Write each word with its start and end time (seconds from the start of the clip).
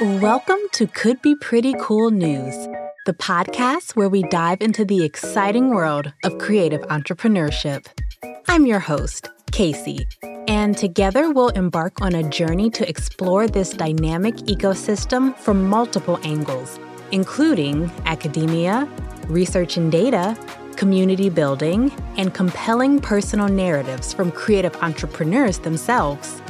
Welcome 0.00 0.58
to 0.72 0.88
Could 0.88 1.22
Be 1.22 1.36
Pretty 1.36 1.72
Cool 1.78 2.10
News, 2.10 2.66
the 3.04 3.14
podcast 3.14 3.94
where 3.94 4.08
we 4.08 4.24
dive 4.24 4.60
into 4.60 4.84
the 4.84 5.04
exciting 5.04 5.70
world 5.70 6.12
of 6.24 6.38
creative 6.38 6.80
entrepreneurship. 6.82 7.86
I'm 8.48 8.66
your 8.66 8.80
host, 8.80 9.28
Kacie, 9.52 10.04
and 10.48 10.76
together 10.76 11.30
we'll 11.30 11.50
embark 11.50 12.02
on 12.02 12.16
a 12.16 12.28
journey 12.28 12.70
to 12.70 12.88
explore 12.88 13.46
this 13.46 13.70
dynamic 13.70 14.34
ecosystem 14.48 15.36
from 15.36 15.68
multiple 15.68 16.18
angles, 16.24 16.80
including 17.12 17.88
academia, 18.04 18.88
research 19.28 19.76
and 19.76 19.92
data, 19.92 20.36
community 20.74 21.30
building, 21.30 21.92
and 22.16 22.34
compelling 22.34 22.98
personal 23.00 23.46
narratives 23.46 24.12
from 24.12 24.32
creative 24.32 24.74
entrepreneurs 24.82 25.60
themselves. 25.60 26.42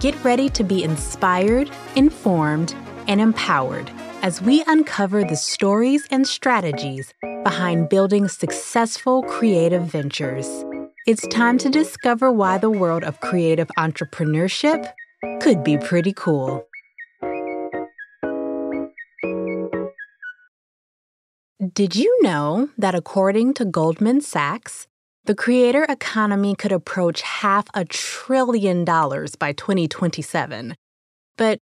Get 0.00 0.22
ready 0.22 0.50
to 0.50 0.62
be 0.62 0.84
inspired, 0.84 1.70
informed, 1.94 2.74
and 3.08 3.18
empowered 3.18 3.90
as 4.20 4.42
we 4.42 4.62
uncover 4.66 5.24
the 5.24 5.36
stories 5.36 6.06
and 6.10 6.26
strategies 6.28 7.14
behind 7.44 7.88
building 7.88 8.28
successful 8.28 9.22
creative 9.22 9.84
ventures. 9.84 10.66
It's 11.06 11.26
time 11.28 11.56
to 11.58 11.70
discover 11.70 12.30
why 12.30 12.58
the 12.58 12.68
world 12.68 13.04
of 13.04 13.20
creative 13.20 13.68
entrepreneurship 13.78 14.92
could 15.40 15.64
be 15.64 15.78
pretty 15.78 16.12
cool. 16.12 16.66
Did 21.72 21.96
you 21.96 22.22
know 22.22 22.68
that 22.76 22.94
according 22.94 23.54
to 23.54 23.64
Goldman 23.64 24.20
Sachs, 24.20 24.88
the 25.26 25.34
creator 25.34 25.84
economy 25.84 26.54
could 26.54 26.72
approach 26.72 27.22
half 27.22 27.66
a 27.74 27.84
trillion 27.84 28.84
dollars 28.84 29.34
by 29.34 29.52
2027. 29.52 30.74
But 31.36 31.58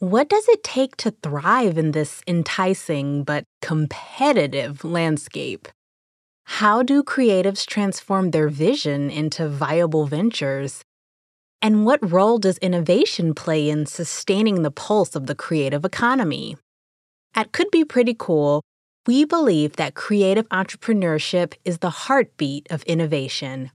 what 0.00 0.28
does 0.28 0.48
it 0.48 0.64
take 0.64 0.96
to 0.96 1.12
thrive 1.22 1.78
in 1.78 1.92
this 1.92 2.22
enticing 2.26 3.22
but 3.22 3.44
competitive 3.62 4.84
landscape? 4.84 5.68
How 6.44 6.82
do 6.82 7.02
creatives 7.02 7.64
transform 7.64 8.32
their 8.32 8.48
vision 8.48 9.10
into 9.10 9.48
viable 9.48 10.06
ventures? 10.06 10.82
And 11.62 11.86
what 11.86 12.12
role 12.12 12.38
does 12.38 12.58
innovation 12.58 13.32
play 13.32 13.70
in 13.70 13.86
sustaining 13.86 14.62
the 14.62 14.70
pulse 14.70 15.14
of 15.14 15.26
the 15.26 15.34
creative 15.34 15.84
economy? 15.84 16.56
At 17.34 17.52
Could 17.52 17.70
Be 17.70 17.84
Pretty 17.84 18.14
Cool, 18.18 18.62
we 19.06 19.24
believe 19.24 19.76
that 19.76 19.94
creative 19.94 20.48
entrepreneurship 20.48 21.54
is 21.64 21.78
the 21.78 21.90
heartbeat 21.90 22.66
of 22.70 22.82
innovation. 22.84 23.70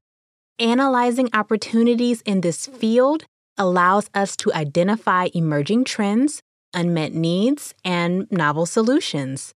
Analyzing 0.58 1.30
opportunities 1.34 2.22
in 2.22 2.42
this 2.42 2.66
field 2.66 3.26
allows 3.58 4.10
us 4.14 4.36
to 4.38 4.54
identify 4.54 5.30
emerging 5.34 5.84
trends, 5.84 6.42
unmet 6.74 7.14
needs, 7.14 7.74
and 7.86 8.28
novel 8.32 8.66
solutions. 8.66 9.54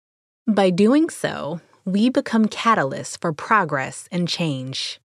By 0.46 0.70
doing 0.70 1.08
so, 1.08 1.60
we 1.84 2.10
become 2.10 2.46
catalysts 2.46 3.18
for 3.20 3.32
progress 3.32 4.08
and 4.12 4.28
change. 4.28 5.00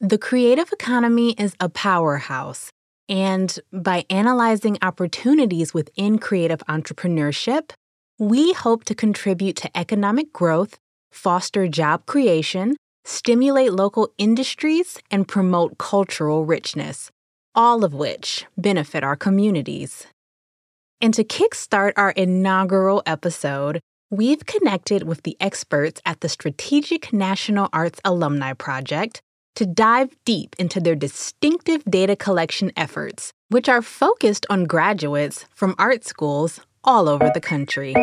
The 0.00 0.18
creative 0.18 0.72
economy 0.72 1.32
is 1.32 1.54
a 1.60 1.68
powerhouse, 1.68 2.70
and 3.08 3.58
by 3.72 4.04
analyzing 4.10 4.78
opportunities 4.82 5.74
within 5.74 6.18
creative 6.18 6.60
entrepreneurship, 6.68 7.70
we 8.18 8.52
hope 8.52 8.82
to 8.84 8.94
contribute 8.96 9.54
to 9.54 9.78
economic 9.78 10.32
growth, 10.32 10.76
foster 11.12 11.68
job 11.68 12.04
creation, 12.06 12.76
stimulate 13.04 13.72
local 13.72 14.08
industries, 14.18 14.98
and 15.08 15.28
promote 15.28 15.78
cultural 15.78 16.44
richness, 16.44 17.12
all 17.54 17.84
of 17.84 17.94
which 17.94 18.44
benefit 18.56 19.04
our 19.04 19.14
communities. 19.14 20.08
And 21.00 21.14
to 21.14 21.22
kickstart 21.22 21.92
our 21.96 22.10
inaugural 22.10 23.04
episode, 23.06 23.78
we've 24.10 24.44
connected 24.46 25.04
with 25.04 25.22
the 25.22 25.36
experts 25.38 26.00
at 26.04 26.20
the 26.20 26.28
Strategic 26.28 27.12
National 27.12 27.68
Arts 27.72 28.00
Alumni 28.04 28.52
Project 28.52 29.20
to 29.54 29.64
dive 29.64 30.10
deep 30.24 30.56
into 30.58 30.80
their 30.80 30.96
distinctive 30.96 31.84
data 31.84 32.16
collection 32.16 32.72
efforts, 32.76 33.32
which 33.48 33.68
are 33.68 33.82
focused 33.82 34.44
on 34.50 34.64
graduates 34.64 35.46
from 35.54 35.76
art 35.78 36.04
schools 36.04 36.60
all 36.88 37.06
over 37.06 37.30
the 37.34 37.40
country. 37.40 37.94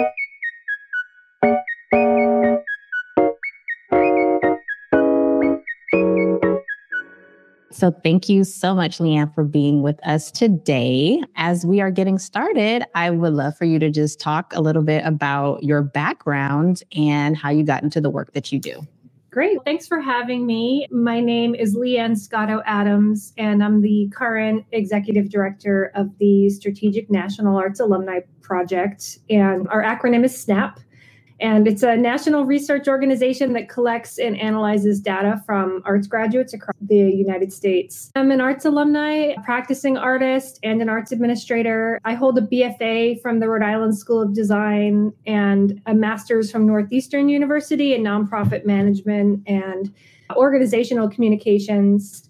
So, 7.72 7.92
thank 8.04 8.30
you 8.30 8.44
so 8.44 8.74
much, 8.74 9.00
Lee 9.00 9.18
Ann, 9.18 9.32
for 9.34 9.44
being 9.44 9.82
with 9.82 10.00
us 10.08 10.32
today. 10.32 11.22
As 11.36 11.66
we 11.66 11.82
are 11.82 11.92
getting 11.92 12.20
started, 12.20 12.86
I 12.94 13.10
would 13.10 13.34
love 13.34 13.58
for 13.58 13.66
you 13.66 13.80
to 13.80 13.90
just 13.90 14.20
talk 14.20 14.54
a 14.56 14.62
little 14.62 14.84
bit 14.84 15.04
about 15.04 15.64
your 15.64 15.82
background 15.82 16.84
and 16.96 17.36
how 17.36 17.50
you 17.50 17.64
got 17.64 17.84
into 17.84 18.00
the 18.00 18.10
work 18.10 18.34
that 18.34 18.52
you 18.52 18.60
do. 18.60 18.88
Great. 19.36 19.58
Thanks 19.66 19.86
for 19.86 20.00
having 20.00 20.46
me. 20.46 20.88
My 20.92 21.20
name 21.20 21.56
is 21.56 21.76
Lee 21.76 21.98
Ann 21.98 22.16
Scotto 22.16 22.62
Adams, 22.66 23.34
and 23.38 23.62
I'm 23.62 23.82
the 23.82 24.10
current 24.16 24.66
executive 24.72 25.30
director 25.30 25.92
of 25.94 26.18
the 26.20 26.50
Strategic 26.50 27.12
National 27.12 27.58
Arts 27.58 27.82
Alumni 27.82 28.22
Project. 28.42 29.20
And 29.30 29.68
our 29.68 29.84
acronym 29.84 30.24
is 30.24 30.42
SNAAP. 30.42 30.80
And 31.40 31.68
it's 31.68 31.84
a 31.84 31.98
national 31.98 32.46
research 32.46 32.88
organization 32.88 33.54
that 33.54 33.68
collects 33.68 34.18
and 34.18 34.40
analyzes 34.40 35.00
data 35.02 35.42
from 35.46 35.82
arts 35.86 36.08
graduates 36.08 36.54
across 36.54 36.76
the 36.82 36.96
United 36.96 37.52
States. 37.52 38.12
I'm 38.16 38.32
an 38.32 38.40
arts 38.40 38.64
alumni, 38.64 39.34
practicing 39.44 39.98
artist, 39.98 40.60
and 40.64 40.82
an 40.82 40.88
arts 40.88 41.12
administrator. 41.12 42.00
I 42.06 42.14
hold 42.14 42.38
a 42.38 42.42
BFA 42.42 43.22
from 43.22 43.40
the 43.40 43.50
Rhode 43.50 43.64
Island 43.64 43.98
School 43.98 44.22
of 44.22 44.34
Design 44.34 45.12
and 45.26 45.82
a 45.86 45.94
master's 45.94 46.52
from 46.52 46.66
Northeastern 46.66 47.28
University 47.28 47.94
in 47.94 48.04
nonprofit 48.04 48.66
management 48.66 49.44
and 49.48 49.94
organizational 50.36 51.10
communications. 51.10 52.30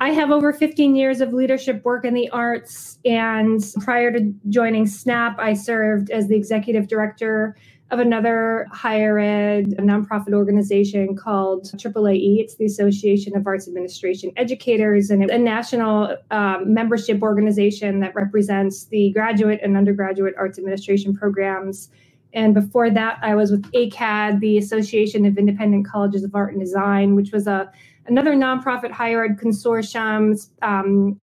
I 0.00 0.10
have 0.10 0.30
over 0.30 0.52
15 0.52 0.94
years 0.94 1.20
of 1.20 1.32
leadership 1.32 1.84
work 1.84 2.04
in 2.04 2.14
the 2.14 2.28
arts. 2.30 2.98
And 3.04 3.62
prior 3.80 4.12
to 4.12 4.32
joining 4.48 4.84
SNAAP, 4.84 5.38
I 5.38 5.54
served 5.54 6.10
as 6.10 6.28
the 6.28 6.36
executive 6.36 6.86
director 6.86 7.56
of 7.90 8.00
another 8.00 8.66
higher 8.72 9.18
ed 9.18 9.66
nonprofit 9.78 10.32
organization 10.32 11.14
called 11.14 11.64
AAAE. 11.64 12.40
It's 12.40 12.56
the 12.56 12.64
Association 12.64 13.36
of 13.36 13.46
Arts 13.46 13.68
Administration 13.68 14.32
Educators 14.36 15.10
and 15.10 15.22
a 15.30 15.38
national 15.38 16.16
um, 16.32 16.74
membership 16.74 17.22
organization 17.22 18.00
that 18.00 18.14
represents 18.14 18.86
the 18.86 19.10
graduate 19.12 19.60
and 19.62 19.76
undergraduate 19.76 20.34
arts 20.36 20.58
administration 20.58 21.14
programs. 21.14 21.90
And 22.32 22.54
before 22.54 22.90
that, 22.90 23.18
I 23.22 23.36
was 23.36 23.52
with 23.52 23.62
AICAD, 23.72 24.40
the 24.40 24.58
Association 24.58 25.24
of 25.24 25.38
Independent 25.38 25.86
Colleges 25.86 26.24
of 26.24 26.34
Art 26.34 26.52
and 26.52 26.60
Design, 26.60 27.14
which 27.14 27.30
was 27.30 27.46
a 27.46 27.70
another 28.08 28.34
nonprofit 28.34 28.90
higher 28.90 29.24
ed 29.24 29.38
consortium 29.38 30.36
um, 30.62 31.20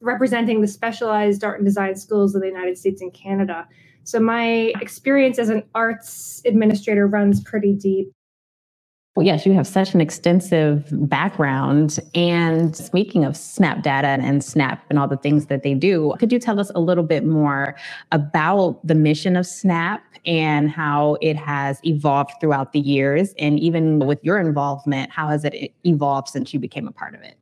representing 0.00 0.60
the 0.60 0.68
specialized 0.68 1.42
art 1.42 1.58
and 1.58 1.66
design 1.66 1.96
schools 1.96 2.34
of 2.34 2.42
the 2.42 2.48
United 2.48 2.78
States 2.78 3.00
and 3.02 3.12
Canada. 3.12 3.66
So 4.06 4.20
my 4.20 4.72
experience 4.80 5.36
as 5.40 5.48
an 5.48 5.64
arts 5.74 6.40
administrator 6.46 7.08
runs 7.08 7.42
pretty 7.42 7.72
deep. 7.74 8.12
Well, 9.16 9.26
yes, 9.26 9.44
you 9.44 9.52
have 9.54 9.66
such 9.66 9.94
an 9.94 10.00
extensive 10.00 10.86
background. 11.08 11.98
And 12.14 12.76
speaking 12.76 13.24
of 13.24 13.32
SNAAP 13.32 13.82
Data 13.82 14.06
and 14.06 14.44
SNAAP 14.44 14.78
and 14.90 14.98
all 15.00 15.08
the 15.08 15.16
things 15.16 15.46
that 15.46 15.64
they 15.64 15.74
do, 15.74 16.14
could 16.20 16.30
you 16.30 16.38
tell 16.38 16.60
us 16.60 16.70
a 16.76 16.80
little 16.80 17.02
bit 17.02 17.24
more 17.24 17.74
about 18.12 18.78
the 18.86 18.94
mission 18.94 19.34
of 19.34 19.44
SNAAP 19.44 20.02
and 20.24 20.70
how 20.70 21.16
it 21.20 21.36
has 21.36 21.80
evolved 21.82 22.34
throughout 22.40 22.72
the 22.72 22.80
years? 22.80 23.34
And 23.40 23.58
even 23.58 23.98
with 23.98 24.22
your 24.22 24.38
involvement, 24.38 25.10
how 25.10 25.26
has 25.28 25.44
it 25.44 25.74
evolved 25.84 26.28
since 26.28 26.54
you 26.54 26.60
became 26.60 26.86
a 26.86 26.92
part 26.92 27.16
of 27.16 27.22
it? 27.22 27.36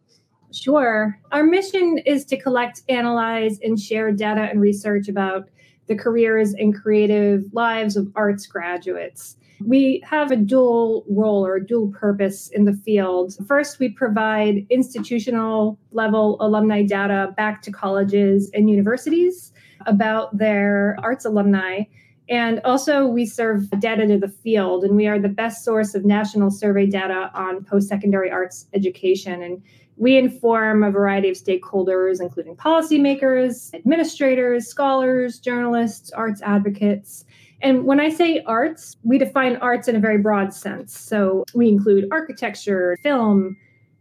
Sure. 0.50 1.18
Our 1.30 1.44
mission 1.44 1.98
is 2.06 2.24
to 2.26 2.38
collect, 2.38 2.82
analyze, 2.88 3.58
and 3.62 3.78
share 3.78 4.12
data 4.12 4.42
and 4.42 4.62
research 4.62 5.08
about 5.08 5.50
the 5.86 5.94
careers 5.94 6.54
and 6.54 6.74
creative 6.74 7.44
lives 7.52 7.96
of 7.96 8.10
arts 8.14 8.46
graduates. 8.46 9.36
We 9.64 10.02
have 10.04 10.30
a 10.30 10.36
dual 10.36 11.04
role 11.08 11.46
or 11.46 11.56
a 11.56 11.66
dual 11.66 11.92
purpose 11.92 12.48
in 12.48 12.64
the 12.64 12.72
field. 12.72 13.34
First, 13.46 13.78
we 13.78 13.88
provide 13.88 14.66
institutional 14.68 15.78
level 15.92 16.36
alumni 16.40 16.82
data 16.82 17.32
back 17.36 17.62
to 17.62 17.70
colleges 17.70 18.50
and 18.52 18.68
universities 18.68 19.52
about 19.86 20.36
their 20.36 20.96
arts 21.02 21.24
alumni. 21.24 21.84
And 22.28 22.60
also, 22.64 23.06
we 23.06 23.26
serve 23.26 23.68
data 23.80 24.06
to 24.06 24.18
the 24.18 24.28
field, 24.28 24.82
and 24.82 24.96
we 24.96 25.06
are 25.06 25.18
the 25.18 25.28
best 25.28 25.62
source 25.62 25.94
of 25.94 26.06
national 26.06 26.50
survey 26.50 26.86
data 26.86 27.30
on 27.34 27.64
post 27.64 27.88
secondary 27.88 28.30
arts 28.30 28.66
education. 28.72 29.42
And 29.42 29.62
we 29.96 30.16
inform 30.16 30.82
a 30.82 30.90
variety 30.90 31.28
of 31.28 31.36
stakeholders, 31.36 32.20
including 32.20 32.56
policymakers, 32.56 33.72
administrators, 33.74 34.66
scholars, 34.66 35.38
journalists, 35.38 36.10
arts 36.12 36.42
advocates. 36.42 37.24
And 37.62 37.84
when 37.84 38.00
I 38.00 38.10
say 38.10 38.42
arts, 38.46 38.96
we 39.04 39.18
define 39.18 39.56
arts 39.56 39.88
in 39.88 39.96
a 39.96 40.00
very 40.00 40.18
broad 40.18 40.52
sense. 40.52 40.98
So 40.98 41.44
we 41.54 41.68
include 41.68 42.08
architecture, 42.10 42.98
film, 43.02 43.56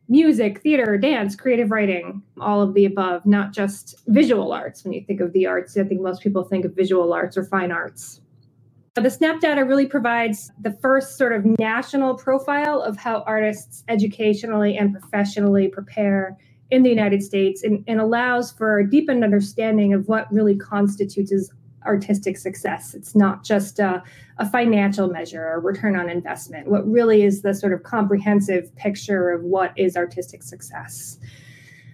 music, 0.10 0.62
theater, 0.62 0.98
dance, 0.98 1.36
creative 1.36 1.72
writing, 1.72 2.22
all 2.42 2.62
of 2.62 2.74
the 2.74 2.86
above, 2.86 3.26
not 3.26 3.54
just 3.54 3.96
visual 4.08 4.52
arts. 4.52 4.84
When 4.84 4.94
you 4.94 5.04
think 5.06 5.22
of 5.22 5.32
the 5.32 5.46
arts, 5.46 5.78
I 5.78 5.84
think 5.84 6.02
most 6.02 6.22
people 6.22 6.44
think 6.44 6.66
of 6.66 6.76
visual 6.76 7.14
arts 7.14 7.38
or 7.38 7.46
fine 7.46 7.72
arts. 7.72 8.20
The 8.96 9.10
SNAAP 9.10 9.40
data 9.40 9.66
really 9.66 9.88
provides 9.88 10.52
the 10.62 10.72
first 10.72 11.18
sort 11.18 11.34
of 11.34 11.44
national 11.58 12.14
profile 12.14 12.80
of 12.80 12.96
how 12.96 13.24
artists 13.26 13.84
educationally 13.88 14.78
and 14.78 14.94
professionally 14.94 15.68
prepare 15.68 16.38
in 16.70 16.84
the 16.84 16.90
United 16.92 17.24
States 17.24 17.64
and, 17.64 17.84
and 17.88 18.00
allows 18.00 18.52
for 18.52 18.78
a 18.78 18.88
deepened 18.88 19.24
understanding 19.24 19.94
of 19.94 20.08
what 20.08 20.32
really 20.32 20.56
constitutes 20.56 21.50
artistic 21.88 22.38
success. 22.38 22.94
It's 22.94 23.16
not 23.16 23.44
just 23.44 23.80
a, 23.80 24.04
a 24.38 24.48
financial 24.48 25.08
measure 25.08 25.44
or 25.44 25.60
return 25.60 25.96
on 25.96 26.08
investment. 26.08 26.68
What 26.68 26.88
really 26.88 27.24
is 27.24 27.42
the 27.42 27.56
sort 27.56 27.74
of 27.74 27.82
comprehensive 27.82 28.74
picture 28.76 29.32
of 29.32 29.42
what 29.44 29.74
is 29.76 29.98
artistic 29.98 30.44
success. 30.44 31.18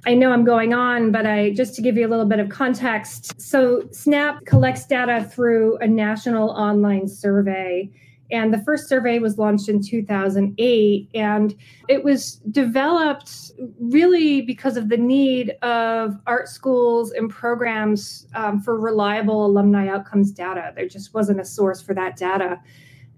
I 0.06 0.13
know 0.13 0.31
I'm 0.31 0.46
going 0.46 0.74
on, 0.74 1.12
but 1.12 1.25
I 1.25 1.51
just 1.51 1.75
to 1.75 1.81
give 1.81 1.98
you 1.98 2.07
a 2.07 2.10
little 2.10 2.25
bit 2.25 2.40
of 2.40 2.50
context. 2.50 3.40
So 3.42 3.81
SNAAP 3.92 4.46
collects 4.46 4.86
data 4.86 5.30
through 5.30 5.78
a 5.78 5.88
national 5.88 6.50
online 6.51 7.07
survey 7.07 7.90
and 8.31 8.54
the 8.54 8.60
first 8.60 8.88
survey 8.88 9.19
was 9.19 9.38
launched 9.38 9.69
in 9.69 9.81
2008. 9.81 11.10
And 11.16 11.56
it 11.88 12.04
was 12.04 12.36
developed 12.51 13.51
really 13.80 14.42
because 14.42 14.78
of 14.78 14.90
the 14.90 14.98
need 14.98 15.51
of 15.63 16.16
art 16.28 16.48
schools 16.48 17.12
and 17.12 17.30
programs 17.30 18.28
um, 18.36 18.62
for 18.62 18.80
reliable 18.80 19.45
alumni 19.45 19.88
outcomes 19.88 20.31
data. 20.31 20.74
There 20.75 20.88
just 20.88 21.13
wasn't 21.13 21.40
a 21.40 21.45
source 21.45 21.81
for 21.81 21.94
that 21.95 22.18
data. 22.18 22.60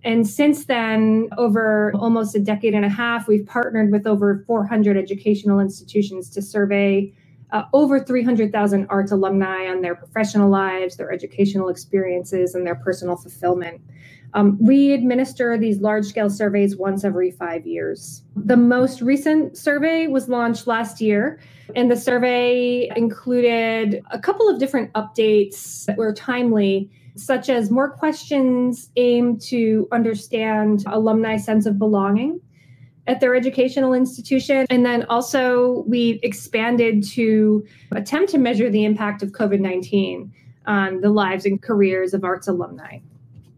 And 0.03 0.27
since 0.27 0.65
then, 0.65 1.30
over 1.38 1.94
almost 1.95 2.36
a 2.36 2.39
decade 2.39 2.74
and 2.74 2.86
a 2.86 2.89
half, 2.89 3.27
we've 3.27 3.45
partnered 3.45 3.92
with 3.92 4.07
over 4.07 4.44
400 4.48 4.98
educational 4.98 5.59
institutions 5.59 6.30
to 6.31 6.42
survey 6.42 7.13
uh, 7.51 7.63
over 7.74 8.00
300,000 8.00 8.88
arts 8.89 9.12
alumni 9.12 9.68
on 9.68 9.81
their 9.81 9.95
professional 9.95 10.50
lives, 10.50 10.95
their 10.95 11.12
educational 11.12 11.69
experiences, 11.69 12.56
and 12.56 12.65
their 12.65 12.75
personal 12.75 13.18
fulfillment. 13.18 13.81
Um, 14.33 14.57
we 14.62 14.94
administer 14.94 15.57
these 15.57 15.81
large 15.81 16.06
scale 16.06 16.30
surveys 16.30 16.77
once 16.77 17.03
every 17.03 17.31
five 17.31 17.68
years. 17.68 18.24
The 18.38 18.56
most 18.56 19.01
recent 19.01 19.57
survey 19.57 20.07
was 20.07 20.30
launched 20.30 20.68
last 20.68 21.01
year, 21.01 21.42
and 21.75 21.92
the 21.92 21.98
survey 21.98 22.89
included 22.95 24.01
a 24.12 24.19
couple 24.19 24.48
of 24.48 24.57
different 24.57 24.94
updates 24.94 25.86
that 25.86 25.98
were 25.98 26.13
timely, 26.13 26.89
such 27.16 27.50
as 27.50 27.69
more 27.69 27.90
questions 27.90 28.90
aimed 28.96 29.42
to 29.42 29.88
understand 29.92 30.84
alumni 30.88 31.38
sense 31.38 31.66
of 31.66 31.78
belonging 31.78 32.40
at 33.08 33.19
their 33.19 33.36
educational 33.36 33.94
institution. 33.94 34.66
And 34.69 34.86
then 34.86 35.04
also, 35.10 35.84
we 35.88 36.19
expanded 36.24 37.04
to 37.10 37.66
attempt 37.92 38.31
to 38.31 38.38
measure 38.38 38.69
the 38.69 38.86
impact 38.86 39.24
of 39.24 39.31
COVID 39.31 39.60
19 39.60 40.31
on 40.68 41.02
the 41.02 41.10
lives 41.10 41.46
and 41.46 41.62
careers 41.62 42.13
of 42.13 42.24
arts 42.24 42.48
alumni. 42.48 43.00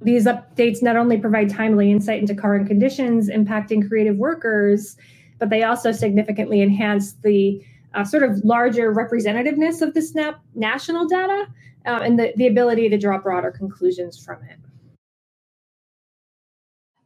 These 0.02 0.26
updates 0.26 0.82
not 0.82 0.96
only 0.96 1.18
provide 1.18 1.50
timely 1.50 1.92
insight 1.92 2.20
into 2.20 2.36
current 2.36 2.68
conditions 2.68 3.30
impacting 3.30 3.88
creative 3.88 4.18
workers, 4.18 4.98
but 5.40 5.50
they 5.50 5.64
also 5.64 5.92
significantly 5.92 6.62
enhance 6.62 7.14
the 7.24 7.64
uh, 7.94 8.04
sort 8.04 8.24
of 8.24 8.44
larger 8.44 8.94
representativeness 8.94 9.82
of 9.82 9.94
the 9.94 10.02
SNAAP 10.02 10.36
national 10.56 11.08
data 11.08 11.48
uh, 11.86 12.00
and 12.04 12.20
the, 12.20 12.34
the 12.36 12.48
ability 12.48 12.90
to 12.90 12.98
draw 12.98 13.18
broader 13.18 13.52
conclusions 13.52 14.24
from 14.24 14.44
it. 14.44 14.58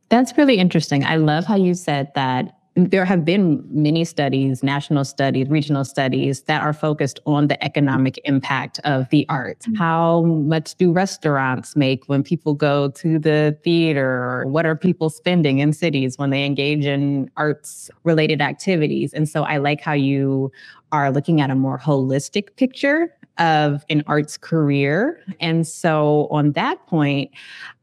That's 0.09 0.37
really 0.37 0.57
interesting. 0.57 1.03
I 1.03 1.17
love 1.17 1.45
how 1.45 1.55
you 1.55 1.73
said 1.73 2.11
that 2.15 2.53
there 2.77 3.05
have 3.05 3.25
been 3.25 3.67
many 3.71 4.05
studies, 4.05 4.61
national 4.61 5.03
studies, 5.03 5.49
regional 5.49 5.83
studies 5.83 6.41
that 6.43 6.61
are 6.61 6.73
focused 6.73 7.19
on 7.25 7.47
the 7.47 7.61
economic 7.63 8.19
impact 8.23 8.79
of 8.83 9.09
the 9.09 9.25
arts. 9.29 9.65
Mm-hmm. 9.65 9.77
How 9.77 10.21
much 10.21 10.75
do 10.75 10.91
restaurants 10.91 11.75
make 11.75 12.05
when 12.05 12.21
people 12.21 12.53
go 12.53 12.91
to 12.91 13.17
the 13.17 13.57
theater? 13.63 14.43
What 14.45 14.67
are 14.67 14.75
people 14.75 15.09
spending 15.09 15.57
in 15.57 15.73
cities 15.73 16.19
when 16.19 16.29
they 16.29 16.45
engage 16.45 16.85
in 16.85 17.31
arts 17.35 17.89
related 18.03 18.41
activities? 18.41 19.11
And 19.11 19.27
so 19.27 19.43
I 19.43 19.57
like 19.57 19.81
how 19.81 19.93
you 19.93 20.51
are 20.91 21.11
looking 21.11 21.41
at 21.41 21.49
a 21.49 21.55
more 21.55 21.79
holistic 21.79 22.55
picture 22.57 23.11
of 23.39 23.85
an 23.89 24.03
arts 24.07 24.37
career. 24.37 25.21
And 25.39 25.67
so, 25.67 26.27
on 26.31 26.53
that 26.53 26.85
point, 26.87 27.31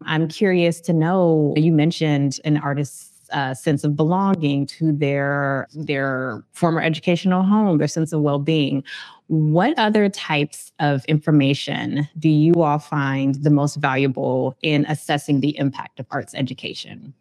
I'm 0.03 0.29
curious 0.29 0.81
to 0.83 0.93
know 0.93 1.55
you 1.57 1.73
mentioned 1.73 2.41
an 2.45 2.59
artist's 2.59 3.11
uh, 3.33 3.55
sense 3.55 3.85
of 3.85 3.97
belonging 3.97 4.67
to 4.67 4.93
their 4.93 5.67
their 5.75 6.45
former 6.53 6.81
educational 6.81 7.43
home, 7.43 7.79
their 7.79 7.89
sense 7.89 8.13
of 8.13 8.21
well-being. 8.21 8.85
What 9.27 9.77
other 9.79 10.09
types 10.09 10.73
of 10.79 11.05
information 11.07 12.09
do 12.19 12.29
you 12.29 12.63
all 12.63 12.79
find 12.79 13.35
the 13.37 13.51
most 13.51 13.77
valuable 13.77 14.57
in 14.63 14.85
assessing 14.87 15.41
the 15.41 15.59
impact 15.59 15.99
of 15.99 16.07
arts 16.11 16.35
education? 16.35 17.15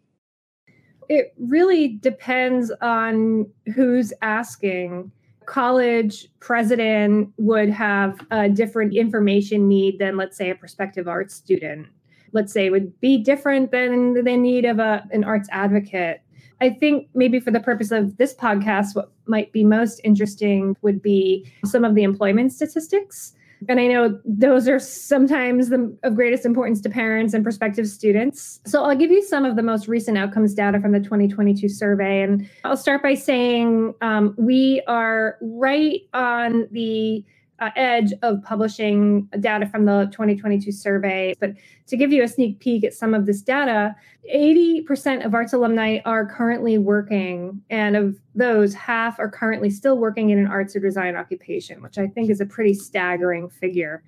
It 1.08 1.34
really 1.38 1.88
depends 1.88 2.70
on 2.80 3.46
who's 3.74 4.12
asking 4.22 5.10
college 5.46 6.28
president 6.40 7.32
would 7.38 7.70
have 7.70 8.20
a 8.30 8.48
different 8.48 8.94
information 8.94 9.68
need 9.68 9.98
than, 9.98 10.16
let's 10.16 10.36
say, 10.36 10.50
a 10.50 10.54
prospective 10.54 11.08
arts 11.08 11.34
student. 11.34 11.86
Let's 12.32 12.52
say 12.52 12.70
would 12.70 12.98
be 13.00 13.18
different 13.18 13.70
than 13.70 14.14
the 14.14 14.36
need 14.36 14.64
of 14.64 14.78
a, 14.78 15.06
an 15.12 15.24
arts 15.24 15.48
advocate. 15.52 16.20
I 16.60 16.70
think 16.70 17.08
maybe 17.14 17.40
for 17.40 17.50
the 17.50 17.60
purpose 17.60 17.90
of 17.90 18.16
this 18.16 18.34
podcast, 18.34 18.94
what 18.94 19.12
might 19.26 19.52
be 19.52 19.64
most 19.64 20.00
interesting 20.04 20.76
would 20.82 21.02
be 21.02 21.50
some 21.64 21.84
of 21.84 21.94
the 21.94 22.02
employment 22.02 22.52
statistics 22.52 23.34
and 23.68 23.80
I 23.80 23.86
know 23.86 24.18
those 24.24 24.68
are 24.68 24.78
sometimes 24.78 25.68
the, 25.68 25.96
of 26.02 26.14
greatest 26.14 26.44
importance 26.44 26.80
to 26.82 26.90
parents 26.90 27.34
and 27.34 27.42
prospective 27.42 27.86
students. 27.88 28.60
So 28.66 28.84
I'll 28.84 28.96
give 28.96 29.10
you 29.10 29.22
some 29.22 29.44
of 29.44 29.56
the 29.56 29.62
most 29.62 29.88
recent 29.88 30.18
outcomes 30.18 30.54
data 30.54 30.80
from 30.80 30.92
the 30.92 31.00
2022 31.00 31.68
survey. 31.68 32.22
And 32.22 32.48
I'll 32.64 32.76
start 32.76 33.02
by 33.02 33.14
saying 33.14 33.94
um, 34.00 34.34
we 34.36 34.82
are 34.86 35.38
right 35.40 36.00
on 36.12 36.68
the 36.70 37.24
uh, 37.64 37.70
edge 37.76 38.12
of 38.22 38.42
publishing 38.42 39.28
data 39.40 39.66
from 39.66 39.84
the 39.84 40.08
2022 40.12 40.72
survey. 40.72 41.34
But 41.38 41.54
to 41.86 41.96
give 41.96 42.12
you 42.12 42.22
a 42.22 42.28
sneak 42.28 42.60
peek 42.60 42.84
at 42.84 42.94
some 42.94 43.14
of 43.14 43.26
this 43.26 43.40
data, 43.42 43.94
80% 44.34 45.24
of 45.24 45.34
arts 45.34 45.52
alumni 45.52 45.98
are 46.04 46.26
currently 46.26 46.78
working, 46.78 47.60
and 47.70 47.96
of 47.96 48.16
those, 48.34 48.74
half 48.74 49.18
are 49.18 49.30
currently 49.30 49.70
still 49.70 49.98
working 49.98 50.30
in 50.30 50.38
an 50.38 50.46
arts 50.46 50.74
or 50.74 50.80
design 50.80 51.16
occupation, 51.16 51.82
which 51.82 51.98
I 51.98 52.06
think 52.06 52.30
is 52.30 52.40
a 52.40 52.46
pretty 52.46 52.74
staggering 52.74 53.48
figure. 53.48 54.02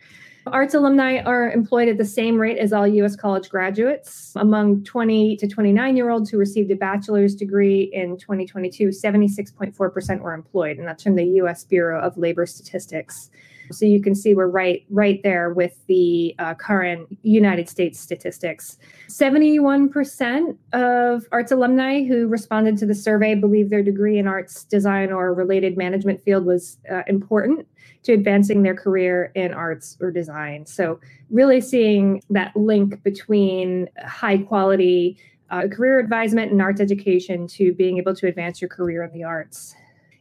Arts 0.53 0.75
alumni 0.75 1.19
are 1.19 1.51
employed 1.51 1.89
at 1.89 1.99
the 1.99 2.05
same 2.05 2.39
rate 2.39 2.57
as 2.59 2.73
all 2.73 2.87
U.S. 2.87 3.17
college 3.17 3.49
graduates. 3.49 4.33
Among 4.37 4.85
20 4.85 5.37
to 5.39 5.49
29 5.49 5.97
year 5.97 6.11
olds 6.11 6.31
who 6.31 6.39
received 6.39 6.71
a 6.71 6.77
bachelor's 6.77 7.35
degree 7.35 7.91
in 7.93 8.17
2022, 8.17 8.89
76.4% 8.89 10.21
were 10.21 10.35
employed, 10.35 10.79
and 10.79 10.87
that's 10.87 11.03
from 11.03 11.17
the 11.17 11.25
U.S. 11.25 11.65
Bureau 11.65 12.01
of 12.01 12.17
Labor 12.17 12.47
Statistics. 12.47 13.31
So 13.73 13.87
you 13.87 14.03
can 14.03 14.15
see 14.15 14.35
we're 14.35 14.49
right 14.49 14.85
right 14.91 15.21
there 15.23 15.53
with 15.53 15.75
the 15.87 16.35
uh, 16.39 16.55
current 16.55 17.07
United 17.23 17.69
States 17.69 17.99
statistics. 17.99 18.79
71% 19.09 20.57
of 20.73 21.27
arts 21.33 21.53
alumni 21.53 22.05
who 22.05 22.27
responded 22.29 22.79
to 22.79 22.87
the 22.87 22.95
survey 22.95 23.35
believe 23.35 23.71
their 23.71 23.83
degree 23.83 24.19
in 24.19 24.27
arts 24.27 24.65
design 24.65 25.13
or 25.13 25.35
related 25.35 25.77
management 25.77 26.23
field 26.23 26.45
was 26.45 26.79
uh, 26.91 27.03
important 27.07 27.67
to 28.03 28.13
advancing 28.13 28.63
their 28.63 28.75
career 28.75 29.33
in 29.35 29.53
arts 29.53 29.97
or 30.01 30.11
design. 30.11 30.65
So 30.65 31.01
really 31.31 31.61
seeing 31.61 32.23
that 32.31 32.55
link 32.57 33.03
between 33.03 33.89
high 34.05 34.39
quality 34.39 35.19
uh, 35.51 35.69
career 35.69 35.99
advisement 35.99 36.53
and 36.53 36.61
arts 36.61 36.81
education 36.81 37.47
to 37.47 37.73
being 37.75 37.99
able 37.99 38.15
to 38.15 38.27
advance 38.27 38.61
your 38.61 38.69
career 38.69 39.03
in 39.03 39.13
the 39.13 39.25
arts. 39.25 39.75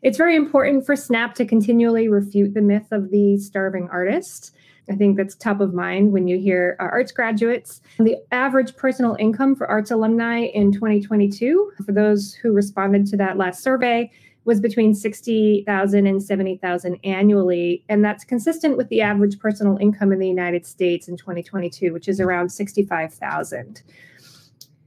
It's 0.06 0.20
very 0.20 0.36
important 0.36 0.86
for 0.86 0.96
SNAAP 0.96 1.34
to 1.34 1.46
continually 1.46 2.10
refute 2.10 2.54
the 2.54 2.62
myth 2.62 2.92
of 2.92 3.10
the 3.10 3.40
starving 3.40 3.90
artist. 3.92 4.54
I 4.88 4.94
think 4.94 5.18
that's 5.18 5.34
top 5.34 5.62
of 5.62 5.74
mind 5.74 6.12
when 6.12 6.28
you 6.28 6.38
hear 6.38 6.78
uh, 6.80 6.84
arts 6.84 7.12
graduates. 7.12 7.82
The 7.98 8.18
average 8.32 8.76
personal 8.76 9.16
income 9.20 9.56
for 9.56 9.66
arts 9.66 9.90
alumni 9.90 10.42
in 10.42 10.72
2022, 10.72 11.72
for 11.84 11.92
those 11.92 12.36
who 12.36 12.52
responded 12.52 13.08
to 13.08 13.18
that 13.18 13.38
last 13.38 13.64
survey, 13.64 14.12
was 14.44 14.62
between 14.62 14.94
60,000 14.94 16.06
and 16.06 16.22
70,000 16.22 17.00
annually, 17.04 17.84
and 17.90 18.06
that's 18.06 18.24
consistent 18.24 18.78
with 18.78 18.88
the 18.90 19.02
average 19.02 19.40
personal 19.40 19.76
income 19.78 20.14
in 20.14 20.20
the 20.20 20.28
United 20.28 20.68
States 20.68 21.08
in 21.08 21.18
2022, 21.18 21.92
which 21.92 22.08
is 22.08 22.20
around 22.20 22.50
65,000. 22.50 23.82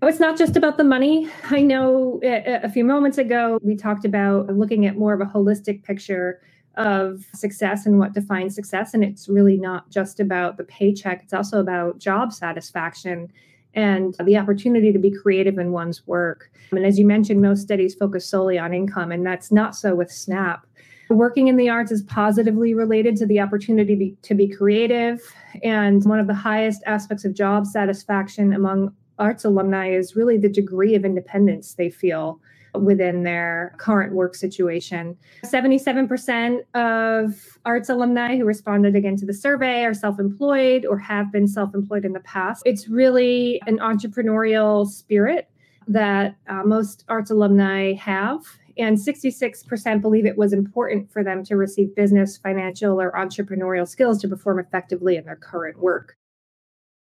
Oh, 0.00 0.06
it's 0.06 0.20
not 0.20 0.38
just 0.38 0.56
about 0.56 0.76
the 0.76 0.84
money. 0.84 1.28
I 1.50 1.60
know 1.60 2.20
eh, 2.22 2.42
eh, 2.44 2.60
a 2.62 2.70
few 2.70 2.84
moments 2.84 3.18
ago 3.18 3.58
we 3.62 3.74
talked 3.74 4.04
about 4.04 4.46
looking 4.56 4.86
at 4.86 4.96
more 4.96 5.12
of 5.12 5.20
a 5.20 5.24
holistic 5.24 5.82
picture 5.82 6.40
of 6.76 7.24
success 7.34 7.84
and 7.84 7.98
what 7.98 8.12
defines 8.12 8.54
success. 8.54 8.94
And 8.94 9.02
it's 9.02 9.28
really 9.28 9.56
not 9.56 9.90
just 9.90 10.20
about 10.20 10.56
the 10.56 10.62
paycheck, 10.62 11.24
it's 11.24 11.32
also 11.32 11.58
about 11.58 11.98
job 11.98 12.32
satisfaction 12.32 13.32
and 13.74 14.14
the 14.24 14.36
opportunity 14.36 14.92
to 14.92 14.98
be 15.00 15.10
creative 15.10 15.58
in 15.58 15.72
one's 15.72 16.06
work. 16.06 16.48
And 16.70 16.86
as 16.86 16.96
you 16.96 17.04
mentioned, 17.04 17.42
most 17.42 17.62
studies 17.62 17.94
focus 17.94 18.24
solely 18.24 18.56
on 18.56 18.72
income, 18.72 19.10
and 19.10 19.26
that's 19.26 19.50
not 19.50 19.74
so 19.74 19.96
with 19.96 20.10
SNAAP. 20.10 20.60
Working 21.10 21.48
in 21.48 21.56
the 21.56 21.68
arts 21.68 21.90
is 21.90 22.02
positively 22.02 22.72
related 22.72 23.16
to 23.16 23.26
the 23.26 23.40
opportunity 23.40 24.16
to 24.22 24.34
be 24.34 24.46
creative. 24.48 25.20
And 25.62 26.04
one 26.04 26.20
of 26.20 26.26
the 26.26 26.34
highest 26.34 26.82
aspects 26.86 27.24
of 27.24 27.34
job 27.34 27.66
satisfaction 27.66 28.52
among 28.52 28.94
arts 29.18 29.44
alumni 29.44 29.90
is 29.90 30.16
really 30.16 30.36
the 30.36 30.48
degree 30.48 30.94
of 30.94 31.04
independence 31.04 31.74
they 31.74 31.90
feel 31.90 32.40
within 32.74 33.22
their 33.22 33.74
current 33.78 34.12
work 34.12 34.34
situation. 34.34 35.16
77% 35.44 36.60
of 36.74 37.58
arts 37.64 37.88
alumni 37.88 38.36
who 38.36 38.44
responded 38.44 38.94
again 38.94 39.16
to 39.16 39.26
the 39.26 39.34
survey 39.34 39.84
are 39.84 39.94
self 39.94 40.18
employed 40.20 40.84
or 40.86 40.98
have 40.98 41.32
been 41.32 41.48
self 41.48 41.74
employed 41.74 42.04
in 42.04 42.12
the 42.12 42.20
past. 42.20 42.62
It's 42.64 42.88
really 42.88 43.60
an 43.66 43.78
entrepreneurial 43.78 44.86
spirit 44.86 45.48
that 45.86 46.36
uh, 46.48 46.62
most 46.64 47.04
arts 47.08 47.30
alumni 47.30 47.94
have 47.94 48.42
and 48.78 48.96
66% 48.96 50.00
believe 50.00 50.24
it 50.24 50.38
was 50.38 50.52
important 50.52 51.10
for 51.10 51.24
them 51.24 51.42
to 51.44 51.56
receive 51.56 51.94
business, 51.96 52.38
financial, 52.38 53.00
or 53.00 53.10
entrepreneurial 53.12 53.88
skills 53.88 54.20
to 54.20 54.28
perform 54.28 54.60
effectively 54.60 55.16
in 55.16 55.24
their 55.24 55.36
current 55.36 55.78
work. 55.80 56.17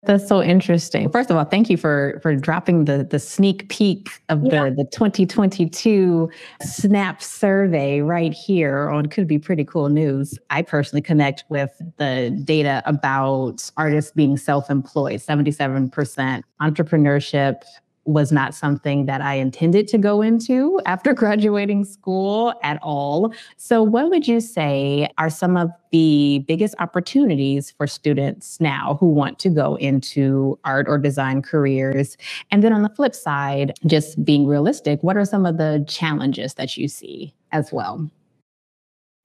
That's 0.06 0.28
so 0.28 0.42
interesting. 0.42 1.10
First 1.10 1.30
of 1.30 1.38
all, 1.38 1.46
thank 1.46 1.70
you 1.70 1.78
for 1.78 2.20
for 2.22 2.36
dropping 2.36 2.86
the 2.86 3.04
the 3.04 3.20
sneak 3.20 3.70
peek 3.70 4.10
of 4.30 4.44
yeah. 4.44 4.66
the 4.66 4.72
the 4.72 4.86
2022 4.86 6.30
SNAAP 6.62 7.22
survey 7.22 8.02
right 8.02 8.34
here 8.34 8.90
on 8.90 9.08
could 9.08 9.28
be 9.28 9.40
pretty 9.40 9.66
cool 9.66 9.90
news. 9.90 10.38
I 10.50 10.62
personally 10.62 11.02
connect 11.02 11.44
with 11.50 11.72
the 11.98 12.38
data 12.44 12.84
about 12.86 13.70
artists 13.78 14.12
being 14.12 14.38
self-employed, 14.38 15.20
77% 15.20 16.44
entrepreneurship 16.62 17.64
was 18.06 18.32
not 18.32 18.54
something 18.54 19.06
that 19.08 19.22
I 19.22 19.36
intended 19.36 19.88
to 19.90 19.98
go 19.98 20.22
into 20.22 20.80
after 20.86 21.14
graduating 21.22 21.86
school 21.86 22.54
at 22.64 22.80
all. 22.82 23.34
So, 23.58 23.84
what 23.84 24.10
would 24.10 24.28
you 24.28 24.40
say 24.40 25.10
are 25.18 25.30
some 25.30 25.58
of 25.58 25.70
the 25.92 26.44
biggest 26.48 26.76
opportunities 26.80 27.72
for 27.72 27.88
students 27.88 28.60
now 28.62 28.98
who 29.00 29.08
want 29.08 29.40
to 29.40 29.50
go 29.50 29.76
into 29.76 30.58
art 30.64 30.88
or 30.88 30.98
design 30.98 31.42
careers? 31.42 32.18
And 32.52 32.64
then 32.64 32.74
on 32.74 32.84
the 32.84 32.90
flip 32.90 33.16
side, 33.16 33.74
just 33.86 34.24
being 34.24 34.46
realistic, 34.46 35.02
what 35.04 35.18
are 35.18 35.26
some 35.26 35.46
of 35.46 35.58
the 35.58 35.84
challenges 35.88 36.54
that 36.56 36.78
you 36.78 36.88
see 36.88 37.34
as 37.52 37.72
well? 37.72 38.10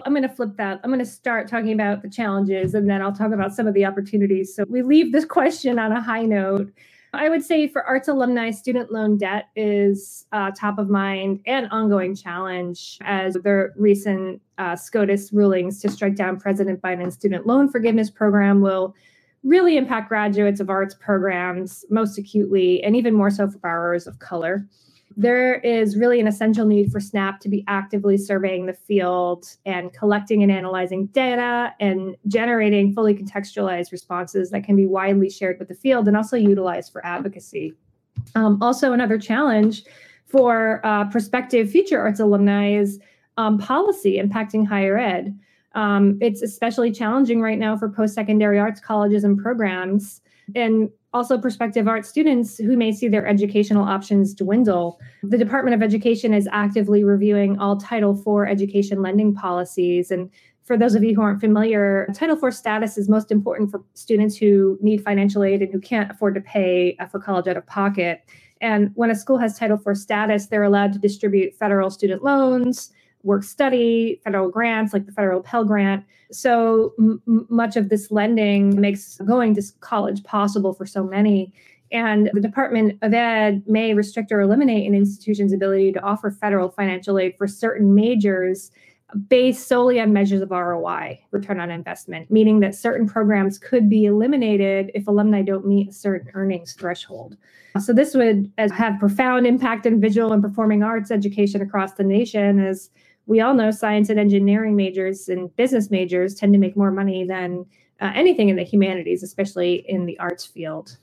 I'm 0.07 0.13
going 0.13 0.23
to 0.23 0.29
flip 0.29 0.57
that. 0.57 0.81
I'm 0.83 0.91
going 0.91 1.01
to 1.01 1.07
start 1.07 1.49
talking 1.49 1.73
about 1.73 2.03
the 2.03 2.09
challenges 2.09 2.75
and 2.75 2.89
then 2.89 3.03
I'll 3.03 3.13
talk 3.13 3.33
about 3.33 3.55
some 3.55 3.67
of 3.67 3.75
the 3.75 3.85
opportunities. 3.85 4.55
So 4.55 4.65
we 4.69 4.83
leave 4.83 5.13
this 5.13 5.25
question 5.25 5.79
on 5.79 5.93
a 5.93 6.01
high 6.01 6.25
note. 6.25 6.73
I 7.13 7.29
would 7.29 7.45
say 7.45 7.67
for 7.67 7.83
arts 7.83 8.09
alumni, 8.09 8.51
student 8.51 8.93
loan 8.93 9.17
debt 9.17 9.49
is 9.57 10.27
uh, 10.33 10.53
top 10.53 10.79
of 10.79 10.89
mind 10.89 11.41
and 11.47 11.67
ongoing 11.71 12.15
challenge 12.15 12.99
as 13.03 13.35
the 13.35 13.73
recent 13.77 14.41
uh, 14.59 14.77
SCOTUS 14.77 15.33
rulings 15.33 15.81
to 15.81 15.89
strike 15.89 16.15
down 16.15 16.39
President 16.39 16.81
Biden's 16.81 17.15
student 17.15 17.47
loan 17.47 17.69
forgiveness 17.69 18.11
program 18.11 18.61
will 18.61 18.95
really 19.43 19.77
impact 19.77 20.09
graduates 20.09 20.61
of 20.61 20.71
arts 20.71 20.95
programs 20.95 21.85
most 21.91 22.17
acutely 22.19 22.83
and 22.85 22.95
even 22.95 23.15
more 23.15 23.31
so 23.31 23.49
for 23.49 23.59
borrowers 23.59 24.07
of 24.07 24.19
color 24.21 24.67
there 25.21 25.57
is 25.57 25.99
really 25.99 26.19
an 26.19 26.27
essential 26.27 26.65
need 26.65 26.91
for 26.91 26.99
SNAAP 26.99 27.41
to 27.41 27.51
be 27.51 27.63
actively 27.69 28.17
surveying 28.17 28.65
the 28.65 28.73
field 28.73 29.45
and 29.67 29.93
collecting 29.93 30.43
and 30.43 30.51
analyzing 30.51 31.09
data 31.09 31.75
and 31.79 32.17
generating 32.27 32.95
fully 32.95 33.15
contextualized 33.15 33.93
responses 33.93 34.49
that 34.49 34.65
can 34.65 34.77
be 34.77 34.87
widely 34.87 35.29
shared 35.29 35.59
with 35.59 35.69
the 35.69 35.75
field 35.75 36.09
and 36.09 36.17
also 36.17 36.39
utilized 36.39 36.91
for 36.91 37.05
advocacy. 37.05 37.75
Um, 38.35 38.63
also, 38.63 38.95
another 38.95 39.19
challenge 39.19 39.85
for 40.25 40.81
uh, 40.85 41.05
prospective 41.11 41.71
future 41.71 42.01
arts 42.01 42.19
alumni 42.19 42.73
is 42.73 42.99
um, 43.37 43.59
policy 43.59 44.19
impacting 44.19 44.67
higher 44.67 44.97
ed. 44.97 45.39
Um, 45.75 46.17
it's 46.23 46.41
especially 46.41 46.93
challenging 46.93 47.43
right 47.43 47.59
now 47.59 47.77
for 47.77 47.91
post 47.91 48.15
secondary 48.15 48.59
arts 48.59 48.81
colleges 48.81 49.23
and 49.25 49.37
programs. 49.37 50.23
And 50.55 50.89
also 51.13 51.39
prospective 51.39 51.89
art 51.89 52.07
students 52.07 52.57
who 52.57 52.77
may 52.77 52.93
see 52.93 53.09
their 53.09 53.27
educational 53.27 53.85
options 53.85 54.33
dwindle. 54.35 55.01
The 55.23 55.39
Department 55.39 55.75
of 55.75 55.83
Education 55.83 56.33
is 56.33 56.49
actively 56.53 57.03
reviewing 57.03 57.59
all 57.59 57.77
Title 57.77 58.13
IV 58.15 58.49
education 58.49 59.03
lending 59.03 59.35
policies. 59.35 60.11
And 60.11 60.31
for 60.63 60.77
those 60.77 60.95
of 60.95 61.03
you 61.03 61.17
who 61.17 61.23
aren't 61.23 61.41
familiar, 61.41 62.07
Title 62.15 62.39
IV 62.43 62.55
status 62.55 62.97
is 62.97 63.09
most 63.09 63.33
important 63.33 63.73
for 63.73 63.83
students 63.95 64.37
who 64.37 64.79
need 64.81 65.03
financial 65.03 65.43
aid 65.43 65.63
and 65.63 65.73
who 65.73 65.81
can't 65.81 66.11
afford 66.11 66.37
to 66.37 66.41
pay 66.41 66.97
for 67.11 67.19
college 67.19 67.49
out 67.49 67.57
of 67.57 67.67
pocket. 67.67 68.23
And 68.61 68.93
when 68.95 69.11
a 69.11 69.17
school 69.17 69.39
has 69.39 69.59
Title 69.59 69.81
IV 69.85 69.97
status, 69.97 70.47
they're 70.47 70.63
allowed 70.63 70.93
to 70.93 70.99
distribute 71.01 71.57
federal 71.57 71.91
student 71.91 72.23
loans, 72.23 72.93
work 73.25 73.43
study, 73.43 74.21
federal 74.23 74.49
grants 74.49 74.93
like 74.93 75.07
the 75.07 75.13
federal 75.13 75.41
Pell 75.41 75.65
Grant. 75.65 76.05
So 76.33 76.95
m- 76.99 77.23
much 77.49 77.77
of 77.77 77.89
this 77.89 78.11
lending 78.11 78.81
makes 78.81 79.19
going 79.19 79.55
to 79.55 79.63
college 79.81 80.23
possible 80.25 80.73
for 80.73 80.87
so 80.87 81.05
many. 81.05 81.53
And 81.93 82.31
the 82.33 82.41
Department 82.41 82.99
of 83.03 83.13
Ed 83.13 83.65
may 83.67 83.95
restrict 83.95 84.31
or 84.31 84.41
eliminate 84.41 84.87
an 84.89 84.95
institution's 84.95 85.53
ability 85.53 85.93
to 85.93 86.03
offer 86.03 86.31
federal 86.31 86.71
financial 86.71 87.19
aid 87.19 87.35
for 87.37 87.49
certain 87.49 87.95
majors 87.95 88.71
based 89.29 89.67
solely 89.67 90.01
on 90.01 90.13
measures 90.13 90.41
of 90.41 90.51
ROI, 90.51 91.21
return 91.33 91.59
on 91.59 91.71
investment, 91.71 92.31
meaning 92.31 92.61
that 92.61 92.75
certain 92.75 93.09
programs 93.09 93.59
could 93.59 93.89
be 93.89 94.05
eliminated 94.05 94.91
if 94.95 95.09
alumni 95.09 95.43
don't 95.43 95.67
meet 95.67 95.89
a 95.89 95.93
certain 95.93 96.31
earnings 96.35 96.75
threshold. 96.75 97.37
So 97.81 97.93
this 97.93 98.15
would 98.15 98.51
have 98.59 98.99
profound 98.99 99.47
impact 99.47 99.87
in 99.87 100.01
visual 100.01 100.33
and 100.33 100.43
performing 100.43 100.83
arts 100.83 101.11
education 101.11 101.61
across 101.61 101.95
the 101.95 102.05
nation 102.05 102.59
as 102.59 102.91
we 103.31 103.41
all 103.41 103.55
know 103.55 103.71
science 103.71 104.11
and 104.11 104.19
engineering 104.19 104.75
majors 104.75 105.29
and 105.29 105.55
business 105.55 105.89
majors 105.89 106.35
tend 106.35 106.53
to 106.53 106.59
make 106.59 106.77
more 106.77 106.91
money 106.91 107.25
than 107.25 107.65
uh, 108.01 108.11
anything 108.13 108.49
in 108.49 108.57
the 108.57 108.65
humanities, 108.65 109.23
especially 109.23 109.85
in 109.89 110.05
the 110.05 110.19
arts 110.19 110.45
field. 110.45 110.97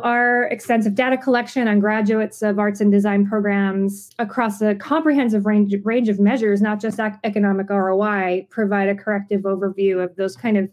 Our 0.00 0.44
extensive 0.48 0.94
data 0.94 1.16
collection 1.16 1.68
on 1.68 1.80
graduates 1.80 2.42
of 2.42 2.58
arts 2.58 2.82
and 2.82 2.92
design 2.92 3.26
programs 3.26 4.10
across 4.18 4.60
a 4.60 4.74
comprehensive 4.74 5.46
range, 5.46 5.74
range 5.82 6.10
of 6.10 6.20
measures, 6.20 6.60
not 6.60 6.80
just 6.82 7.00
economic 7.24 7.70
ROI, 7.70 8.46
provide 8.50 8.90
a 8.90 8.94
corrective 8.94 9.42
overview 9.42 10.04
of 10.04 10.14
those 10.16 10.36
kind 10.36 10.58
of 10.58 10.68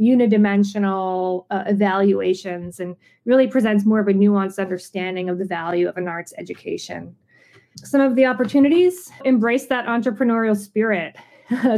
unidimensional 0.00 1.44
uh, 1.50 1.64
evaluations 1.66 2.78
and 2.78 2.94
really 3.24 3.48
presents 3.48 3.84
more 3.84 3.98
of 3.98 4.06
a 4.06 4.12
nuanced 4.12 4.60
understanding 4.60 5.28
of 5.28 5.38
the 5.38 5.44
value 5.44 5.88
of 5.88 5.96
an 5.96 6.06
arts 6.06 6.32
education 6.38 7.16
some 7.76 8.00
of 8.00 8.16
the 8.16 8.26
opportunities 8.26 9.10
embrace 9.24 9.66
that 9.66 9.86
entrepreneurial 9.86 10.56
spirit. 10.56 11.16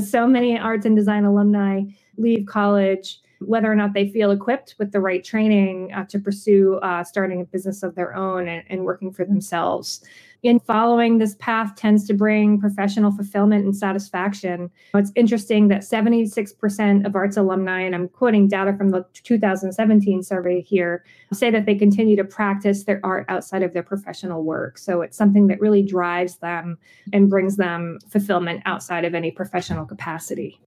So 0.06 0.28
many 0.28 0.56
arts 0.56 0.86
and 0.86 0.94
design 0.94 1.24
alumni 1.24 1.82
leave 2.16 2.46
college 2.46 3.18
whether 3.40 3.70
or 3.70 3.74
not 3.74 3.92
they 3.92 4.08
feel 4.08 4.30
equipped 4.30 4.74
with 4.78 4.92
the 4.92 5.00
right 5.00 5.24
training 5.24 5.92
uh, 5.92 6.04
to 6.06 6.18
pursue 6.18 6.76
uh, 6.76 7.04
starting 7.04 7.40
a 7.40 7.44
business 7.44 7.82
of 7.82 7.94
their 7.94 8.14
own 8.14 8.48
and, 8.48 8.64
and 8.68 8.84
working 8.84 9.12
for 9.12 9.24
themselves 9.24 10.04
in 10.44 10.60
following 10.60 11.16
this 11.16 11.34
path 11.36 11.74
tends 11.74 12.06
to 12.06 12.12
bring 12.12 12.60
professional 12.60 13.10
fulfillment 13.10 13.64
and 13.64 13.74
satisfaction. 13.74 14.70
It's 14.94 15.10
interesting 15.16 15.68
that 15.68 15.80
76% 15.80 17.06
of 17.06 17.16
arts 17.16 17.38
alumni, 17.38 17.80
and 17.80 17.94
I'm 17.94 18.08
quoting 18.08 18.46
data 18.46 18.74
from 18.76 18.90
the 18.90 19.06
2017 19.14 20.22
survey 20.22 20.60
here, 20.60 21.02
say 21.32 21.50
that 21.50 21.64
they 21.64 21.74
continue 21.74 22.14
to 22.16 22.24
practice 22.24 22.84
their 22.84 23.00
art 23.02 23.24
outside 23.28 23.62
of 23.62 23.72
their 23.72 23.82
professional 23.82 24.44
work. 24.44 24.76
So 24.76 25.00
it's 25.00 25.16
something 25.16 25.46
that 25.46 25.60
really 25.60 25.82
drives 25.82 26.36
them 26.36 26.76
and 27.14 27.30
brings 27.30 27.56
them 27.56 27.98
fulfillment 28.10 28.62
outside 28.66 29.06
of 29.06 29.14
any 29.14 29.30
professional 29.30 29.86
capacity 29.86 30.60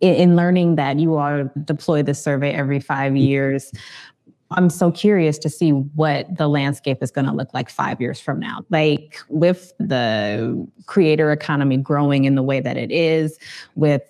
in 0.00 0.36
learning 0.36 0.76
that 0.76 0.98
you 0.98 1.16
all 1.16 1.48
deploy 1.64 2.02
this 2.02 2.22
survey 2.22 2.52
every 2.52 2.80
five 2.80 3.12
mm-hmm. 3.12 3.16
years 3.16 3.72
I'm 4.50 4.70
so 4.70 4.92
curious 4.92 5.38
to 5.38 5.50
see 5.50 5.70
what 5.70 6.36
the 6.36 6.48
landscape 6.48 7.02
is 7.02 7.10
going 7.10 7.26
to 7.26 7.32
look 7.32 7.52
like 7.52 7.68
five 7.68 8.00
years 8.00 8.20
from 8.20 8.38
now. 8.38 8.64
Like 8.70 9.18
with 9.28 9.72
the 9.78 10.66
creator 10.86 11.32
economy 11.32 11.76
growing 11.78 12.24
in 12.24 12.34
the 12.36 12.42
way 12.42 12.60
that 12.60 12.76
it 12.76 12.92
is, 12.92 13.38
with 13.74 14.02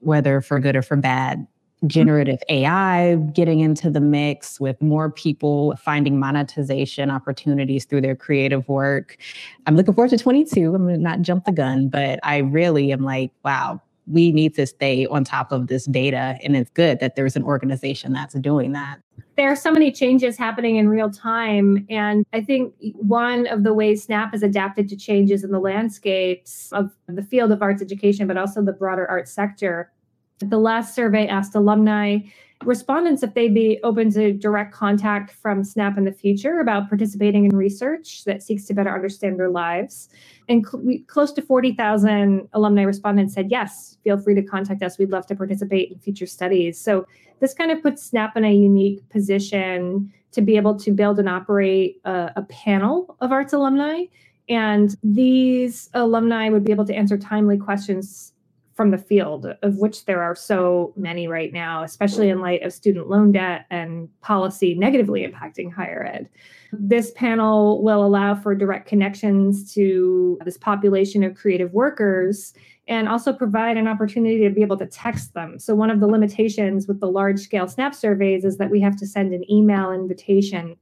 whether 0.00 0.40
for 0.40 0.60
good 0.60 0.76
or 0.76 0.82
for 0.82 0.96
bad, 0.96 1.46
generative 1.86 2.38
AI 2.48 3.16
getting 3.32 3.60
into 3.60 3.90
the 3.90 4.00
mix, 4.00 4.58
with 4.58 4.80
more 4.80 5.10
people 5.10 5.76
finding 5.76 6.18
monetization 6.18 7.10
opportunities 7.10 7.84
through 7.84 8.00
their 8.00 8.16
creative 8.16 8.66
work. 8.68 9.18
I'm 9.66 9.76
looking 9.76 9.94
forward 9.94 10.10
to 10.10 10.18
22. 10.18 10.74
I'm 10.74 10.84
going 10.84 10.96
to 10.96 11.00
not 11.00 11.22
jump 11.22 11.44
the 11.44 11.52
gun, 11.52 11.88
but 11.88 12.18
I 12.22 12.38
really 12.38 12.92
am 12.92 13.02
like, 13.02 13.30
wow, 13.44 13.82
we 14.06 14.32
need 14.32 14.54
to 14.54 14.66
stay 14.66 15.06
on 15.06 15.24
top 15.24 15.52
of 15.52 15.66
this 15.66 15.86
data. 15.86 16.38
And 16.42 16.56
it's 16.56 16.70
good 16.70 17.00
that 17.00 17.16
there's 17.16 17.36
an 17.36 17.42
organization 17.42 18.12
that's 18.12 18.34
doing 18.34 18.72
that. 18.72 19.00
There 19.36 19.50
are 19.50 19.56
so 19.56 19.70
many 19.70 19.92
changes 19.92 20.38
happening 20.38 20.76
in 20.76 20.88
real 20.88 21.10
time. 21.10 21.86
And 21.90 22.24
I 22.32 22.40
think 22.40 22.74
one 22.80 23.46
of 23.46 23.64
the 23.64 23.74
ways 23.74 24.06
SNAAP 24.06 24.32
has 24.32 24.42
adapted 24.42 24.88
to 24.88 24.96
changes 24.96 25.44
in 25.44 25.50
the 25.50 25.58
landscapes 25.58 26.72
of 26.72 26.90
the 27.06 27.22
field 27.22 27.52
of 27.52 27.62
arts 27.62 27.82
education, 27.82 28.26
but 28.26 28.36
also 28.36 28.62
the 28.62 28.72
broader 28.72 29.06
arts 29.06 29.32
sector. 29.32 29.92
The 30.38 30.58
last 30.58 30.94
survey 30.94 31.26
asked 31.26 31.54
alumni 31.54 32.18
respondents 32.64 33.22
if 33.22 33.34
they'd 33.34 33.54
be 33.54 33.78
open 33.82 34.10
to 34.12 34.32
direct 34.32 34.72
contact 34.72 35.30
from 35.30 35.62
SNAAP 35.62 35.98
in 35.98 36.04
the 36.04 36.12
future 36.12 36.58
about 36.60 36.88
participating 36.88 37.44
in 37.44 37.56
research 37.56 38.24
that 38.24 38.42
seeks 38.42 38.64
to 38.64 38.74
better 38.74 38.94
understand 38.94 39.38
their 39.38 39.50
lives. 39.50 40.08
And 40.48 40.66
cl- 40.66 40.98
close 41.06 41.32
to 41.32 41.42
40,000 41.42 42.48
alumni 42.54 42.82
respondents 42.82 43.34
said, 43.34 43.50
yes, 43.50 43.98
feel 44.04 44.18
free 44.18 44.34
to 44.34 44.42
contact 44.42 44.82
us. 44.82 44.98
We'd 44.98 45.10
love 45.10 45.26
to 45.26 45.36
participate 45.36 45.92
in 45.92 45.98
future 45.98 46.26
studies. 46.26 46.80
So 46.80 47.06
this 47.40 47.52
kind 47.52 47.70
of 47.70 47.82
puts 47.82 48.10
SNAAP 48.10 48.36
in 48.36 48.44
a 48.44 48.52
unique 48.52 49.06
position 49.10 50.12
to 50.32 50.40
be 50.40 50.56
able 50.56 50.78
to 50.78 50.92
build 50.92 51.18
and 51.18 51.28
operate 51.28 52.00
a, 52.04 52.32
a 52.36 52.42
panel 52.42 53.16
of 53.20 53.32
arts 53.32 53.52
alumni. 53.52 54.04
And 54.48 54.96
these 55.02 55.90
alumni 55.92 56.48
would 56.48 56.64
be 56.64 56.72
able 56.72 56.86
to 56.86 56.94
answer 56.94 57.18
timely 57.18 57.58
questions 57.58 58.32
from 58.76 58.90
the 58.90 58.98
field, 58.98 59.46
of 59.62 59.78
which 59.78 60.04
there 60.04 60.22
are 60.22 60.34
so 60.34 60.92
many 60.96 61.26
right 61.26 61.50
now, 61.50 61.82
especially 61.82 62.28
in 62.28 62.40
light 62.40 62.62
of 62.62 62.74
student 62.74 63.08
loan 63.08 63.32
debt 63.32 63.64
and 63.70 64.08
policy 64.20 64.74
negatively 64.74 65.26
impacting 65.26 65.72
higher 65.72 66.04
ed. 66.04 66.28
This 66.72 67.10
panel 67.12 67.82
will 67.82 68.04
allow 68.04 68.34
for 68.34 68.54
direct 68.54 68.86
connections 68.86 69.72
to 69.72 70.38
this 70.44 70.58
population 70.58 71.24
of 71.24 71.34
creative 71.34 71.72
workers 71.72 72.52
and 72.86 73.08
also 73.08 73.32
provide 73.32 73.78
an 73.78 73.88
opportunity 73.88 74.46
to 74.46 74.50
be 74.50 74.60
able 74.60 74.76
to 74.76 74.86
text 74.86 75.32
them. 75.32 75.58
So, 75.58 75.74
one 75.74 75.90
of 75.90 76.00
the 76.00 76.06
limitations 76.06 76.86
with 76.86 77.00
the 77.00 77.10
large 77.10 77.40
scale 77.40 77.66
SNAAP 77.66 77.94
surveys 77.94 78.44
is 78.44 78.58
that 78.58 78.70
we 78.70 78.80
have 78.80 78.96
to 78.98 79.06
send 79.06 79.32
an 79.32 79.50
email 79.50 79.90
invitation 79.90 80.76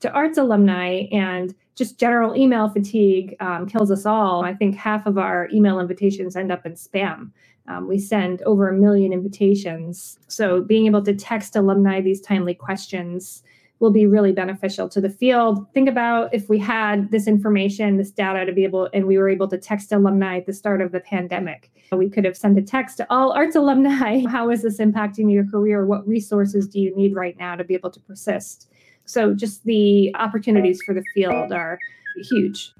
to 0.00 0.12
arts 0.12 0.38
alumni, 0.38 1.08
and 1.10 1.54
just 1.80 1.98
general 1.98 2.36
email 2.36 2.68
fatigue 2.68 3.34
um, 3.40 3.66
kills 3.66 3.90
us 3.90 4.04
all. 4.04 4.44
I 4.44 4.52
think 4.52 4.76
half 4.76 5.06
of 5.06 5.16
our 5.16 5.48
email 5.50 5.80
invitations 5.80 6.36
end 6.36 6.52
up 6.52 6.66
in 6.66 6.74
spam. 6.74 7.30
Um, 7.68 7.88
we 7.88 7.98
send 7.98 8.42
over 8.42 8.68
a 8.68 8.74
million 8.74 9.14
invitations. 9.14 10.18
So, 10.28 10.60
being 10.60 10.84
able 10.84 11.02
to 11.04 11.14
text 11.14 11.56
alumni 11.56 12.02
these 12.02 12.20
timely 12.20 12.52
questions 12.52 13.42
will 13.78 13.90
be 13.90 14.06
really 14.06 14.30
beneficial 14.30 14.90
to 14.90 15.00
the 15.00 15.08
field. 15.08 15.66
Think 15.72 15.88
about 15.88 16.34
if 16.34 16.50
we 16.50 16.58
had 16.58 17.10
this 17.10 17.26
information, 17.26 17.96
this 17.96 18.10
data 18.10 18.44
to 18.44 18.52
be 18.52 18.64
able, 18.64 18.90
and 18.92 19.06
we 19.06 19.16
were 19.16 19.30
able 19.30 19.48
to 19.48 19.56
text 19.56 19.90
alumni 19.90 20.36
at 20.36 20.44
the 20.44 20.52
start 20.52 20.82
of 20.82 20.92
the 20.92 21.00
pandemic. 21.00 21.70
We 21.92 22.10
could 22.10 22.26
have 22.26 22.36
sent 22.36 22.58
a 22.58 22.62
text 22.62 22.98
to 22.98 23.06
all 23.08 23.32
arts 23.32 23.56
alumni. 23.56 24.22
How 24.28 24.50
is 24.50 24.60
this 24.62 24.80
impacting 24.80 25.32
your 25.32 25.46
career? 25.46 25.86
What 25.86 26.06
resources 26.06 26.68
do 26.68 26.78
you 26.78 26.94
need 26.94 27.14
right 27.14 27.38
now 27.38 27.56
to 27.56 27.64
be 27.64 27.72
able 27.72 27.90
to 27.92 28.00
persist? 28.00 28.69
So, 29.10 29.34
just 29.34 29.64
the 29.64 30.14
opportunities 30.14 30.80
for 30.82 30.94
the 30.94 31.02
field 31.12 31.52
are 31.52 31.80
huge. 32.16 32.72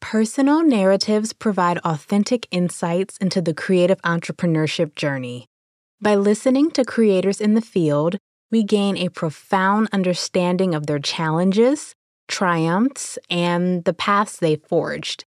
Personal 0.00 0.64
narratives 0.64 1.32
provide 1.32 1.78
authentic 1.84 2.48
insights 2.50 3.16
into 3.18 3.40
the 3.40 3.54
creative 3.54 4.02
entrepreneurship 4.02 4.96
journey. 4.96 5.46
By 6.00 6.16
listening 6.16 6.72
to 6.72 6.84
creators 6.84 7.40
in 7.40 7.54
the 7.54 7.60
field, 7.60 8.18
we 8.50 8.64
gain 8.64 8.96
a 8.96 9.08
profound 9.08 9.88
understanding 9.92 10.74
of 10.74 10.88
their 10.88 10.98
challenges, 10.98 11.94
triumphs, 12.26 13.20
and 13.30 13.84
the 13.84 13.94
paths 13.94 14.36
they 14.36 14.56
forged. 14.56 15.24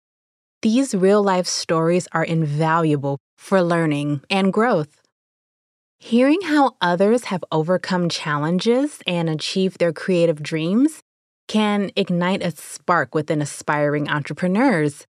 These 0.64 0.96
real 0.96 1.22
life 1.22 1.46
stories 1.46 2.08
are 2.12 2.24
invaluable 2.24 3.20
for 3.38 3.62
learning 3.62 4.22
and 4.30 4.52
growth. 4.52 5.02
Hearing 6.00 6.42
how 6.42 6.76
others 6.82 7.26
have 7.26 7.44
overcome 7.52 8.10
challenges 8.10 9.00
and 9.08 9.30
achieved 9.30 9.80
their 9.80 9.94
creative 9.94 10.44
dreams 10.44 11.02
can 11.48 11.92
ignite 11.96 12.44
a 12.44 12.52
spark 12.52 13.16
within 13.16 13.42
aspiring 13.42 14.10
entrepreneurs. 14.10 15.08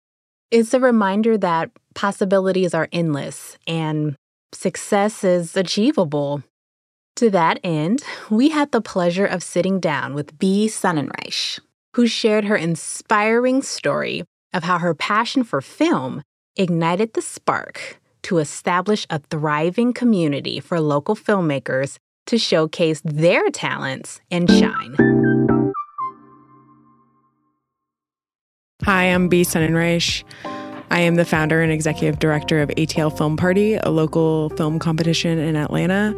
It's 0.49 0.73
a 0.73 0.79
reminder 0.79 1.37
that 1.37 1.71
possibilities 1.93 2.73
are 2.73 2.89
endless 2.91 3.57
and 3.67 4.15
success 4.53 5.23
is 5.23 5.55
achievable. 5.55 6.43
To 7.17 7.29
that 7.29 7.59
end, 7.63 8.03
we 8.29 8.49
had 8.49 8.71
the 8.71 8.81
pleasure 8.81 9.25
of 9.25 9.43
sitting 9.43 9.79
down 9.79 10.13
with 10.13 10.37
B. 10.39 10.67
Sonenreich, 10.67 11.59
who 11.95 12.07
shared 12.07 12.45
her 12.45 12.55
inspiring 12.55 13.61
story 13.61 14.23
of 14.53 14.63
how 14.63 14.79
her 14.79 14.93
passion 14.93 15.43
for 15.43 15.61
film 15.61 16.21
ignited 16.57 17.13
the 17.13 17.21
spark 17.21 18.00
to 18.23 18.37
establish 18.37 19.05
a 19.09 19.19
thriving 19.19 19.93
community 19.93 20.59
for 20.59 20.79
local 20.79 21.15
filmmakers 21.15 21.97
to 22.27 22.37
showcase 22.37 23.01
their 23.03 23.49
talents 23.49 24.21
and 24.29 24.49
shine. 24.49 24.95
Hi, 28.83 29.03
I'm 29.05 29.27
B. 29.27 29.43
Sonenreich. 29.43 30.23
I 30.91 30.99
am 30.99 31.15
the 31.15 31.23
founder 31.23 31.61
and 31.61 31.71
executive 31.71 32.19
director 32.19 32.61
of 32.61 32.69
ATL 32.69 33.15
Film 33.17 33.37
Party, 33.37 33.75
a 33.75 33.89
local 33.89 34.49
film 34.51 34.77
competition 34.77 35.39
in 35.39 35.55
Atlanta, 35.55 36.13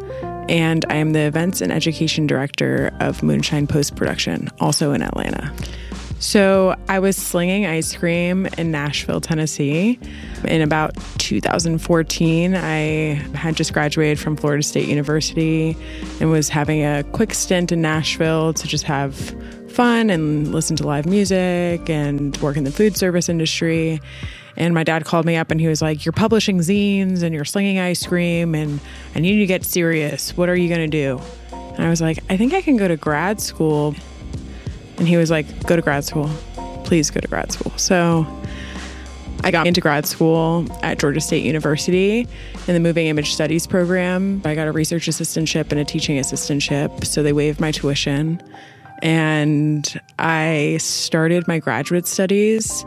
and 0.48 0.84
I 0.88 0.96
am 0.96 1.12
the 1.12 1.20
events 1.20 1.60
and 1.60 1.70
education 1.70 2.26
director 2.26 2.90
of 3.00 3.22
Moonshine 3.22 3.68
Post 3.68 3.94
Production, 3.94 4.48
also 4.60 4.92
in 4.92 5.00
Atlanta. 5.00 5.52
So 6.24 6.74
I 6.88 7.00
was 7.00 7.18
slinging 7.18 7.66
ice 7.66 7.94
cream 7.94 8.46
in 8.56 8.70
Nashville, 8.70 9.20
Tennessee. 9.20 9.98
In 10.44 10.62
about 10.62 10.96
2014, 11.18 12.54
I 12.54 12.70
had 13.34 13.56
just 13.56 13.74
graduated 13.74 14.18
from 14.18 14.34
Florida 14.34 14.62
State 14.62 14.88
University 14.88 15.76
and 16.20 16.30
was 16.30 16.48
having 16.48 16.82
a 16.82 17.04
quick 17.12 17.34
stint 17.34 17.72
in 17.72 17.82
Nashville 17.82 18.54
to 18.54 18.66
just 18.66 18.84
have 18.84 19.14
fun 19.70 20.08
and 20.08 20.50
listen 20.50 20.76
to 20.76 20.86
live 20.86 21.04
music 21.04 21.90
and 21.90 22.34
work 22.38 22.56
in 22.56 22.64
the 22.64 22.72
food 22.72 22.96
service 22.96 23.28
industry. 23.28 24.00
And 24.56 24.72
my 24.72 24.82
dad 24.82 25.04
called 25.04 25.26
me 25.26 25.36
up 25.36 25.50
and 25.50 25.60
he 25.60 25.68
was 25.68 25.82
like, 25.82 26.06
You're 26.06 26.14
publishing 26.14 26.60
zines 26.60 27.22
and 27.22 27.34
you're 27.34 27.44
slinging 27.44 27.78
ice 27.78 28.06
cream, 28.06 28.54
and 28.54 28.80
I 29.14 29.20
need 29.20 29.34
you 29.34 29.40
to 29.40 29.46
get 29.46 29.62
serious. 29.62 30.34
What 30.38 30.48
are 30.48 30.56
you 30.56 30.70
going 30.70 30.90
to 30.90 30.96
do? 30.96 31.20
And 31.52 31.84
I 31.84 31.90
was 31.90 32.00
like, 32.00 32.20
I 32.30 32.38
think 32.38 32.54
I 32.54 32.62
can 32.62 32.78
go 32.78 32.88
to 32.88 32.96
grad 32.96 33.42
school. 33.42 33.94
And 34.98 35.08
he 35.08 35.16
was 35.16 35.30
like, 35.30 35.66
Go 35.66 35.76
to 35.76 35.82
grad 35.82 36.04
school. 36.04 36.28
Please 36.84 37.10
go 37.10 37.20
to 37.20 37.28
grad 37.28 37.52
school. 37.52 37.72
So 37.76 38.26
I 39.42 39.50
got 39.50 39.66
into 39.66 39.80
grad 39.80 40.06
school 40.06 40.66
at 40.82 40.98
Georgia 40.98 41.20
State 41.20 41.44
University 41.44 42.26
in 42.66 42.74
the 42.74 42.80
Moving 42.80 43.06
Image 43.06 43.32
Studies 43.32 43.66
program. 43.66 44.42
I 44.44 44.54
got 44.54 44.68
a 44.68 44.72
research 44.72 45.06
assistantship 45.06 45.70
and 45.70 45.80
a 45.80 45.84
teaching 45.84 46.18
assistantship, 46.18 47.04
so 47.04 47.22
they 47.22 47.32
waived 47.32 47.60
my 47.60 47.70
tuition 47.70 48.42
and 49.04 50.00
I 50.18 50.78
started 50.80 51.46
my 51.46 51.58
graduate 51.58 52.06
studies, 52.06 52.84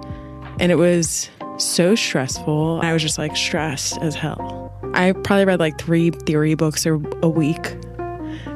and 0.60 0.72
it 0.72 0.76
was 0.76 1.30
so 1.60 1.93
stressful. 1.93 2.82
I 2.82 2.91
was 2.91 3.04
just 3.04 3.20
like 3.20 3.36
stressed 3.38 4.00
as 4.00 4.15
hell. 4.15 4.74
I 4.96 5.12
probably 5.12 5.46
read 5.46 5.60
like 5.60 5.78
three 5.78 6.10
theory 6.10 6.56
books 6.56 6.88
a, 6.88 6.96
week. 6.96 7.76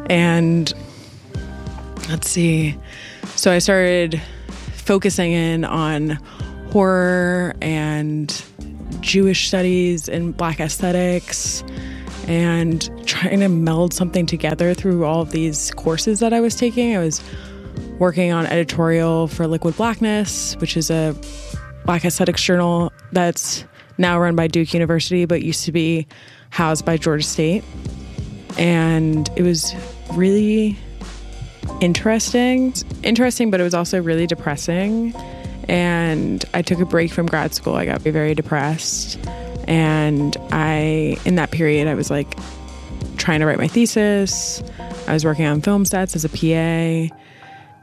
And 0.10 0.74
let's 2.10 2.30
see. 2.30 2.78
So 3.42 3.52
I 3.52 3.58
started 3.58 4.22
focusing 4.74 5.32
in 5.32 5.66
on 5.66 6.12
horror 6.72 7.56
and 7.60 8.30
Jewish 9.00 9.48
studies 9.48 10.08
and 10.08 10.38
black 10.38 10.60
aesthetics 10.60 11.64
and 12.28 12.88
trying 13.08 13.40
to 13.40 13.50
meld 13.50 13.96
something 13.96 14.28
together 14.28 14.76
through 14.76 15.06
all 15.06 15.24
of 15.24 15.32
these 15.32 15.72
courses 15.72 16.20
that 16.20 16.34
I 16.34 16.40
was 16.40 16.54
taking. 16.54 16.96
I 16.96 17.00
was 17.00 17.20
working 17.98 18.32
on 18.32 18.46
editorial 18.46 19.28
for 19.28 19.48
Liquid 19.48 19.76
Blackness, 19.76 20.56
which 20.58 20.78
is 20.78 20.92
a 20.92 21.16
black 21.84 22.06
aesthetics 22.06 22.44
journal 22.44 22.94
that's 23.12 23.66
now 23.98 24.20
run 24.20 24.36
by 24.36 24.50
Duke 24.50 24.72
University, 24.72 25.26
but 25.26 25.42
used 25.42 25.66
to 25.66 25.72
be 25.72 26.06
housed 26.52 26.86
by 26.86 26.96
Georgia 26.96 27.24
State. 27.24 27.64
And 28.60 29.32
it 29.36 29.42
was 29.42 29.74
really 30.14 30.78
interesting. 31.82 32.74
Interesting, 33.04 33.52
but 33.52 33.60
it 33.60 33.64
was 33.64 33.74
also 33.74 34.02
really 34.02 34.28
depressing. 34.28 35.14
And 35.68 36.46
I 36.54 36.62
took 36.62 36.80
a 36.80 36.86
break 36.86 37.12
from 37.12 37.26
grad 37.26 37.54
school. 37.54 37.76
I 37.76 37.86
got 37.86 38.02
very 38.02 38.34
depressed. 38.34 39.20
And 39.68 40.38
I, 40.52 41.18
in 41.26 41.36
that 41.36 41.52
period, 41.52 41.88
I 41.88 41.94
was 41.94 42.10
like 42.10 42.38
trying 43.18 43.42
to 43.42 43.46
write 43.46 43.58
my 43.58 43.68
thesis. 43.68 44.64
I 45.08 45.14
was 45.14 45.26
working 45.26 45.46
on 45.46 45.62
film 45.62 45.86
sets 45.86 46.16
as 46.16 46.26
a 46.26 46.30
PA 46.30 47.16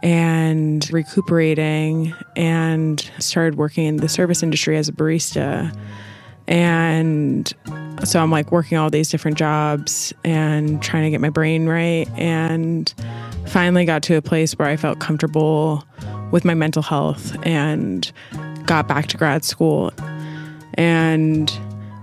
and 0.02 0.90
recuperating 0.92 2.14
and 2.36 3.10
started 3.18 3.56
working 3.56 3.86
in 3.86 3.96
the 3.96 4.08
service 4.08 4.42
industry 4.42 4.76
as 4.76 4.88
a 4.88 4.92
barista. 4.92 5.76
And 6.46 7.52
so 8.04 8.20
I'm 8.20 8.30
like 8.30 8.50
working 8.52 8.78
all 8.78 8.90
these 8.90 9.10
different 9.10 9.36
jobs 9.36 10.12
and 10.24 10.82
trying 10.82 11.04
to 11.04 11.10
get 11.10 11.20
my 11.20 11.30
brain 11.30 11.66
right. 11.66 12.08
And 12.16 12.92
finally 13.48 13.84
got 13.84 14.02
to 14.04 14.16
a 14.16 14.22
place 14.22 14.52
where 14.52 14.68
I 14.68 14.76
felt 14.76 15.00
comfortable 15.00 15.84
with 16.30 16.44
my 16.44 16.54
mental 16.54 16.82
health 16.82 17.36
and 17.44 18.10
got 18.66 18.86
back 18.86 19.06
to 19.08 19.16
grad 19.16 19.44
school. 19.44 19.92
And 20.74 21.50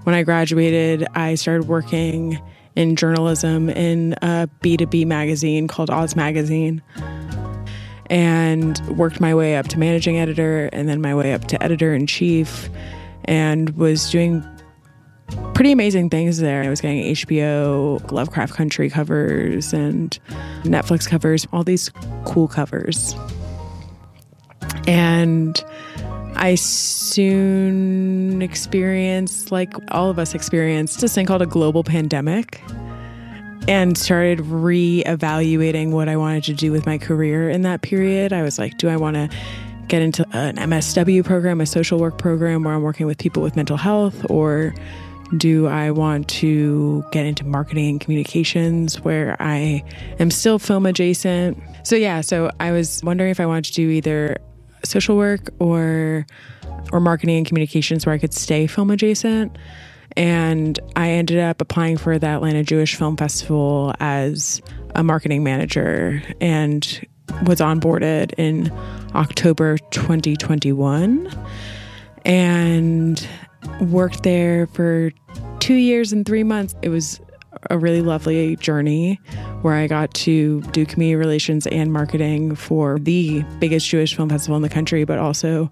when 0.03 0.13
I 0.13 0.23
graduated, 0.23 1.07
I 1.15 1.35
started 1.35 1.67
working 1.67 2.41
in 2.75 2.95
journalism 2.95 3.69
in 3.69 4.13
a 4.21 4.49
B2B 4.61 5.05
magazine 5.05 5.67
called 5.67 5.89
Oz 5.89 6.15
Magazine. 6.15 6.81
and 8.07 8.79
worked 8.97 9.19
my 9.19 9.33
way 9.33 9.55
up 9.55 9.67
to 9.67 9.79
managing 9.79 10.19
editor 10.19 10.69
and 10.71 10.87
then 10.87 11.01
my 11.01 11.15
way 11.15 11.33
up 11.33 11.45
to 11.45 11.63
editor 11.63 11.93
in 11.93 12.05
chief 12.05 12.69
and 13.23 13.71
was 13.71 14.11
doing 14.11 14.43
pretty 15.53 15.71
amazing 15.71 16.09
things 16.09 16.39
there. 16.39 16.63
I 16.63 16.69
was 16.69 16.81
getting 16.81 17.03
HBO, 17.13 18.11
Lovecraft 18.11 18.53
Country 18.53 18.89
covers, 18.89 19.73
and 19.73 20.17
Netflix 20.63 21.09
covers, 21.09 21.47
all 21.53 21.63
these 21.63 21.89
cool 22.25 22.47
covers. 22.47 23.15
And 24.87 25.63
I 26.35 26.55
soon 26.55 28.41
experienced, 28.41 29.51
like 29.51 29.73
all 29.91 30.09
of 30.09 30.19
us 30.19 30.35
experienced, 30.35 31.01
this 31.01 31.15
thing 31.15 31.25
called 31.25 31.41
a 31.41 31.47
global 31.47 31.83
pandemic 31.83 32.61
and 33.67 33.97
started 33.97 34.41
re-evaluating 34.41 35.91
what 35.91 36.07
I 36.07 36.17
wanted 36.17 36.43
to 36.43 36.53
do 36.53 36.71
with 36.71 36.85
my 36.85 36.97
career 36.97 37.49
in 37.49 37.63
that 37.63 37.81
period. 37.81 38.31
I 38.31 38.43
was 38.43 38.59
like, 38.59 38.77
do 38.77 38.89
I 38.89 38.97
want 38.97 39.15
to 39.15 39.29
get 39.87 40.01
into 40.01 40.25
an 40.33 40.57
MSW 40.57 41.23
program, 41.23 41.61
a 41.61 41.65
social 41.65 41.99
work 41.99 42.17
program 42.17 42.63
where 42.63 42.73
I'm 42.73 42.83
working 42.83 43.07
with 43.07 43.17
people 43.17 43.41
with 43.41 43.55
mental 43.55 43.77
health 43.77 44.25
or 44.29 44.75
do 45.37 45.67
I 45.67 45.91
want 45.91 46.27
to 46.29 47.03
get 47.11 47.25
into 47.25 47.45
marketing 47.45 47.89
and 47.89 48.01
communications 48.01 49.01
where 49.01 49.35
I 49.39 49.83
am 50.19 50.31
still 50.31 50.59
film 50.59 50.85
adjacent? 50.85 51.61
So 51.83 51.95
yeah, 51.95 52.21
so 52.21 52.51
I 52.59 52.71
was 52.71 53.03
wondering 53.03 53.31
if 53.31 53.39
I 53.39 53.45
wanted 53.45 53.65
to 53.65 53.73
do 53.73 53.89
either 53.89 54.37
social 54.83 55.17
work 55.17 55.49
or 55.59 56.25
or 56.91 56.99
marketing 56.99 57.37
and 57.37 57.45
communications 57.45 58.05
where 58.05 58.13
I 58.13 58.17
could 58.17 58.33
stay 58.33 58.67
film 58.67 58.91
adjacent. 58.91 59.57
And 60.17 60.79
I 60.95 61.09
ended 61.09 61.39
up 61.39 61.59
applying 61.61 61.97
for 61.97 62.17
the 62.17 62.27
Atlanta 62.27 62.63
Jewish 62.63 62.95
Film 62.95 63.17
Festival 63.17 63.93
as 63.99 64.61
a 64.93 65.03
marketing 65.03 65.43
manager 65.43 66.21
and 66.39 67.05
was 67.45 67.59
onboarded 67.59 68.33
in 68.37 68.71
October 69.13 69.77
2021 69.91 71.29
and 72.23 73.27
worked 73.81 74.23
there 74.23 74.67
for 74.67 75.11
two 75.59 75.75
years 75.75 76.13
and 76.13 76.25
three 76.25 76.43
months. 76.43 76.75
It 76.81 76.89
was 76.89 77.19
a 77.69 77.77
really 77.77 78.01
lovely 78.01 78.55
journey 78.57 79.19
where 79.61 79.73
I 79.73 79.87
got 79.87 80.13
to 80.15 80.61
do 80.61 80.85
community 80.85 81.15
relations 81.15 81.65
and 81.67 81.91
marketing 81.91 82.55
for 82.55 82.99
the 82.99 83.43
biggest 83.59 83.87
Jewish 83.87 84.15
film 84.15 84.29
festival 84.29 84.55
in 84.55 84.61
the 84.61 84.69
country, 84.69 85.03
but 85.03 85.17
also 85.17 85.71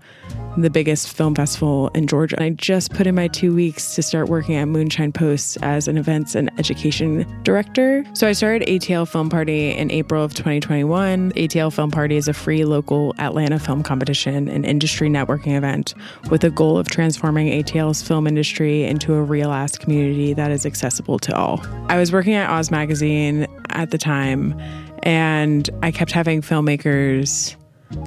the 0.57 0.69
biggest 0.69 1.15
film 1.15 1.35
festival 1.35 1.89
in 1.95 2.07
Georgia. 2.07 2.41
I 2.41 2.51
just 2.51 2.93
put 2.93 3.07
in 3.07 3.15
my 3.15 3.27
two 3.27 3.53
weeks 3.53 3.95
to 3.95 4.03
start 4.03 4.29
working 4.29 4.55
at 4.55 4.65
Moonshine 4.65 5.11
Post 5.11 5.57
as 5.61 5.87
an 5.87 5.97
events 5.97 6.35
and 6.35 6.51
education 6.59 7.25
director. 7.43 8.05
So 8.13 8.27
I 8.27 8.33
started 8.33 8.67
ATL 8.67 9.07
Film 9.07 9.29
Party 9.29 9.71
in 9.71 9.89
April 9.91 10.23
of 10.23 10.33
2021. 10.33 11.31
ATL 11.31 11.73
Film 11.73 11.91
Party 11.91 12.15
is 12.15 12.27
a 12.27 12.33
free 12.33 12.65
local 12.65 13.13
Atlanta 13.17 13.59
film 13.59 13.83
competition 13.83 14.47
and 14.47 14.65
industry 14.65 15.09
networking 15.09 15.55
event 15.55 15.93
with 16.29 16.43
a 16.43 16.49
goal 16.49 16.77
of 16.77 16.87
transforming 16.87 17.47
ATL's 17.47 18.01
film 18.01 18.27
industry 18.27 18.83
into 18.83 19.13
a 19.13 19.23
real 19.23 19.51
ass 19.51 19.77
community 19.77 20.33
that 20.33 20.51
is 20.51 20.65
accessible 20.65 21.19
to 21.19 21.35
all. 21.35 21.65
I 21.87 21.97
was 21.97 22.11
working 22.11 22.33
at 22.33 22.49
Oz 22.49 22.69
Magazine 22.69 23.47
at 23.69 23.91
the 23.91 23.97
time, 23.97 24.59
and 25.01 25.69
I 25.81 25.91
kept 25.91 26.11
having 26.11 26.41
filmmakers 26.41 27.55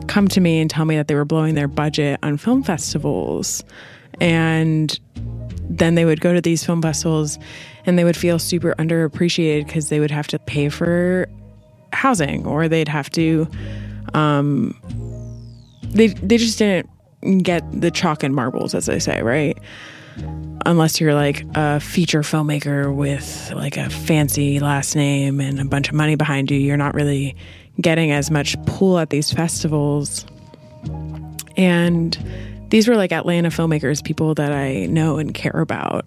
come 0.06 0.28
to 0.28 0.40
me 0.40 0.60
and 0.60 0.70
tell 0.70 0.84
me 0.84 0.96
that 0.96 1.08
they 1.08 1.14
were 1.14 1.24
blowing 1.24 1.54
their 1.54 1.68
budget 1.68 2.18
on 2.22 2.36
film 2.36 2.62
festivals. 2.62 3.64
And 4.20 4.98
then 5.68 5.94
they 5.94 6.04
would 6.04 6.20
go 6.20 6.32
to 6.32 6.40
these 6.40 6.64
film 6.64 6.82
festivals 6.82 7.38
and 7.84 7.98
they 7.98 8.04
would 8.04 8.16
feel 8.16 8.38
super 8.38 8.74
underappreciated 8.78 9.66
because 9.66 9.88
they 9.88 10.00
would 10.00 10.10
have 10.10 10.26
to 10.28 10.38
pay 10.38 10.68
for 10.68 11.28
housing 11.92 12.46
or 12.46 12.68
they'd 12.68 12.88
have 12.88 13.08
to 13.10 13.48
um 14.14 14.78
they 15.82 16.08
they 16.08 16.36
just 16.36 16.58
didn't 16.58 16.88
get 17.42 17.64
the 17.80 17.90
chalk 17.90 18.22
and 18.22 18.34
marbles 18.34 18.74
as 18.74 18.86
they 18.86 18.98
say 18.98 19.22
right 19.22 19.58
unless 20.66 21.00
you're 21.00 21.14
like 21.14 21.46
a 21.54 21.80
feature 21.80 22.22
filmmaker 22.22 22.94
with 22.94 23.52
like 23.54 23.76
a 23.76 23.88
fancy 23.88 24.58
last 24.58 24.96
name 24.96 25.40
and 25.40 25.60
a 25.60 25.64
bunch 25.64 25.88
of 25.88 25.94
money 25.94 26.16
behind 26.16 26.50
you, 26.50 26.58
you're 26.58 26.76
not 26.76 26.94
really 26.94 27.36
getting 27.80 28.10
as 28.10 28.30
much 28.30 28.56
pull 28.66 28.98
at 28.98 29.10
these 29.10 29.32
festivals. 29.32 30.26
And 31.56 32.18
these 32.70 32.88
were 32.88 32.96
like 32.96 33.12
Atlanta 33.12 33.48
filmmakers, 33.48 34.04
people 34.04 34.34
that 34.34 34.52
I 34.52 34.86
know 34.86 35.18
and 35.18 35.34
care 35.34 35.60
about. 35.60 36.06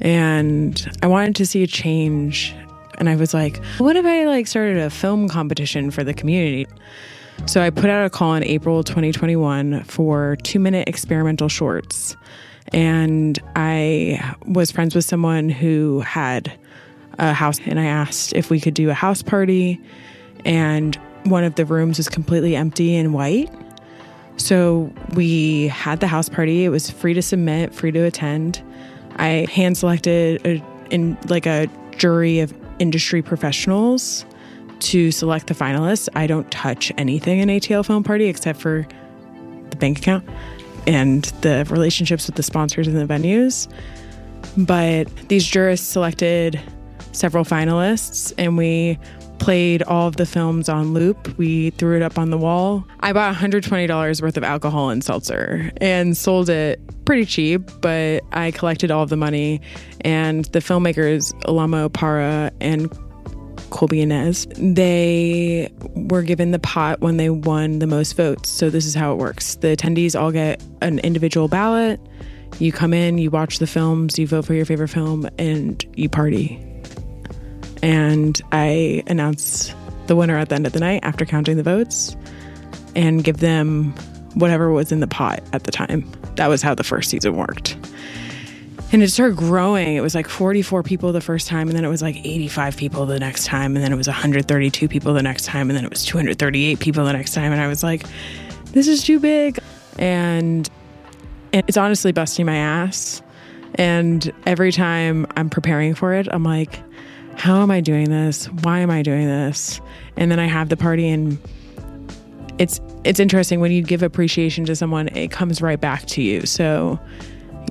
And 0.00 0.88
I 1.02 1.06
wanted 1.06 1.36
to 1.36 1.46
see 1.46 1.62
a 1.62 1.66
change. 1.66 2.54
And 2.98 3.08
I 3.08 3.16
was 3.16 3.34
like, 3.34 3.62
what 3.78 3.96
if 3.96 4.04
I 4.04 4.24
like 4.24 4.46
started 4.46 4.78
a 4.78 4.90
film 4.90 5.28
competition 5.28 5.90
for 5.90 6.04
the 6.04 6.14
community? 6.14 6.66
So 7.46 7.62
I 7.62 7.70
put 7.70 7.88
out 7.88 8.04
a 8.04 8.10
call 8.10 8.34
in 8.34 8.42
April 8.42 8.82
2021 8.82 9.84
for 9.84 10.36
two 10.42 10.58
minute 10.58 10.88
experimental 10.88 11.48
shorts 11.48 12.16
and 12.72 13.38
I 13.56 14.34
was 14.46 14.70
friends 14.70 14.94
with 14.94 15.04
someone 15.04 15.48
who 15.48 16.00
had 16.00 16.52
a 17.18 17.32
house, 17.32 17.58
and 17.66 17.80
I 17.80 17.84
asked 17.84 18.32
if 18.34 18.50
we 18.50 18.60
could 18.60 18.74
do 18.74 18.90
a 18.90 18.94
house 18.94 19.22
party. 19.22 19.80
And 20.44 20.96
one 21.24 21.44
of 21.44 21.56
the 21.56 21.64
rooms 21.64 21.98
was 21.98 22.08
completely 22.08 22.56
empty 22.56 22.96
and 22.96 23.12
white. 23.12 23.50
So 24.36 24.92
we 25.14 25.68
had 25.68 26.00
the 26.00 26.06
house 26.06 26.28
party. 26.28 26.64
It 26.64 26.68
was 26.68 26.90
free 26.90 27.14
to 27.14 27.22
submit, 27.22 27.74
free 27.74 27.90
to 27.92 28.04
attend. 28.04 28.62
I 29.16 29.46
hand 29.52 29.76
selected 29.76 30.46
a, 30.46 30.62
in 30.90 31.18
like 31.28 31.46
a 31.46 31.68
jury 31.96 32.38
of 32.38 32.54
industry 32.78 33.20
professionals 33.20 34.24
to 34.80 35.10
select 35.10 35.48
the 35.48 35.54
finalists. 35.54 36.08
I 36.14 36.26
don't 36.26 36.50
touch 36.50 36.92
anything 36.96 37.40
in 37.40 37.48
ATL 37.48 37.84
Film 37.84 38.04
Party 38.04 38.26
except 38.26 38.60
for 38.60 38.86
the 39.70 39.76
bank 39.76 39.98
account 39.98 40.24
and 40.86 41.24
the 41.42 41.66
relationships 41.68 42.26
with 42.26 42.36
the 42.36 42.42
sponsors 42.42 42.86
and 42.86 42.96
the 42.96 43.12
venues. 43.12 43.68
But 44.56 45.08
these 45.28 45.44
jurists 45.44 45.86
selected 45.86 46.60
several 47.12 47.44
finalists 47.44 48.32
and 48.38 48.56
we 48.56 48.98
played 49.38 49.82
all 49.84 50.08
of 50.08 50.16
the 50.16 50.26
films 50.26 50.68
on 50.68 50.92
loop. 50.94 51.36
We 51.38 51.70
threw 51.70 51.96
it 51.96 52.02
up 52.02 52.18
on 52.18 52.30
the 52.30 52.38
wall. 52.38 52.86
I 53.00 53.12
bought 53.12 53.34
$120 53.34 54.22
worth 54.22 54.36
of 54.36 54.44
alcohol 54.44 54.90
and 54.90 55.02
seltzer 55.02 55.70
and 55.78 56.16
sold 56.16 56.48
it 56.50 56.80
pretty 57.04 57.24
cheap, 57.24 57.62
but 57.80 58.22
I 58.32 58.50
collected 58.50 58.90
all 58.90 59.02
of 59.02 59.08
the 59.08 59.16
money. 59.16 59.60
And 60.02 60.44
the 60.46 60.58
filmmakers, 60.58 61.32
Alamo 61.46 61.88
Para 61.88 62.50
and 62.60 62.90
Colby 63.70 64.00
Inez, 64.00 64.46
they 64.56 65.72
were 65.94 66.22
given 66.22 66.50
the 66.50 66.58
pot 66.58 67.00
when 67.00 67.16
they 67.16 67.30
won 67.30 67.78
the 67.78 67.86
most 67.86 68.16
votes. 68.16 68.48
So 68.48 68.70
this 68.70 68.86
is 68.86 68.94
how 68.94 69.12
it 69.12 69.16
works. 69.16 69.56
The 69.56 69.68
attendees 69.68 70.18
all 70.18 70.32
get 70.32 70.62
an 70.80 70.98
individual 71.00 71.48
ballot. 71.48 72.00
You 72.58 72.72
come 72.72 72.94
in, 72.94 73.18
you 73.18 73.30
watch 73.30 73.58
the 73.58 73.66
films, 73.66 74.18
you 74.18 74.26
vote 74.26 74.46
for 74.46 74.54
your 74.54 74.64
favorite 74.64 74.88
film, 74.88 75.28
and 75.38 75.84
you 75.96 76.08
party. 76.08 76.64
And 77.82 78.40
I 78.52 79.02
announce 79.06 79.74
the 80.06 80.16
winner 80.16 80.36
at 80.36 80.48
the 80.48 80.54
end 80.54 80.66
of 80.66 80.72
the 80.72 80.80
night 80.80 81.00
after 81.02 81.24
counting 81.24 81.56
the 81.56 81.62
votes 81.62 82.16
and 82.94 83.22
give 83.22 83.38
them 83.38 83.94
whatever 84.34 84.70
was 84.70 84.92
in 84.92 85.00
the 85.00 85.06
pot 85.06 85.42
at 85.52 85.64
the 85.64 85.70
time. 85.70 86.10
That 86.36 86.48
was 86.48 86.62
how 86.62 86.74
the 86.74 86.84
first 86.84 87.10
season 87.10 87.36
worked. 87.36 87.76
And 88.90 89.02
it 89.02 89.10
started 89.10 89.36
growing. 89.36 89.96
It 89.96 90.00
was 90.00 90.14
like 90.14 90.28
44 90.28 90.82
people 90.82 91.12
the 91.12 91.20
first 91.20 91.46
time, 91.46 91.68
and 91.68 91.76
then 91.76 91.84
it 91.84 91.88
was 91.88 92.00
like 92.00 92.16
85 92.16 92.76
people 92.76 93.04
the 93.04 93.18
next 93.18 93.44
time, 93.44 93.76
and 93.76 93.84
then 93.84 93.92
it 93.92 93.96
was 93.96 94.06
132 94.06 94.88
people 94.88 95.12
the 95.12 95.22
next 95.22 95.44
time, 95.44 95.68
and 95.68 95.76
then 95.76 95.84
it 95.84 95.90
was 95.90 96.04
238 96.06 96.80
people 96.80 97.04
the 97.04 97.12
next 97.12 97.34
time. 97.34 97.52
And 97.52 97.60
I 97.60 97.66
was 97.66 97.82
like, 97.82 98.06
this 98.72 98.88
is 98.88 99.02
too 99.04 99.20
big. 99.20 99.58
And, 99.98 100.70
and 101.52 101.64
it's 101.68 101.76
honestly 101.76 102.12
busting 102.12 102.46
my 102.46 102.56
ass. 102.56 103.20
And 103.74 104.32
every 104.46 104.72
time 104.72 105.26
I'm 105.36 105.50
preparing 105.50 105.94
for 105.94 106.14
it, 106.14 106.26
I'm 106.30 106.42
like, 106.42 106.80
how 107.38 107.62
am 107.62 107.70
I 107.70 107.80
doing 107.80 108.10
this? 108.10 108.46
Why 108.46 108.80
am 108.80 108.90
I 108.90 109.02
doing 109.02 109.26
this? 109.26 109.80
And 110.16 110.30
then 110.30 110.40
I 110.40 110.46
have 110.46 110.68
the 110.68 110.76
party 110.76 111.08
and 111.08 111.38
it's 112.58 112.80
it's 113.04 113.20
interesting 113.20 113.60
when 113.60 113.70
you 113.70 113.82
give 113.82 114.02
appreciation 114.02 114.64
to 114.64 114.74
someone, 114.74 115.08
it 115.08 115.30
comes 115.30 115.62
right 115.62 115.80
back 115.80 116.04
to 116.06 116.22
you. 116.22 116.44
So 116.46 116.98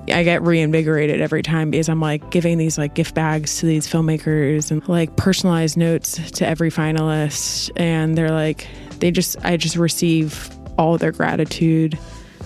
I 0.08 0.23
get 0.23 0.41
reinvigorated 0.41 1.19
every 1.19 1.43
time 1.43 1.71
because 1.71 1.89
I'm 1.89 1.99
like 1.99 2.32
giving 2.32 2.58
these 2.58 2.77
like 2.77 2.95
gift 2.95 3.13
bags 3.13 3.60
to 3.60 3.65
these 3.65 3.86
filmmakers 3.86 4.71
and 4.71 4.88
like 4.88 5.17
personalized 5.17 5.75
notes 5.75 6.32
to 6.32 6.47
every 6.47 6.71
finalist. 6.71 7.69
And 7.75 8.17
they're 8.17 8.32
like, 8.32 8.67
they 8.99 9.12
just, 9.12 9.36
I 9.43 9.58
just 9.58 9.75
receive 9.75 10.49
all 10.77 10.97
their 10.97 11.12
gratitude 11.12 11.99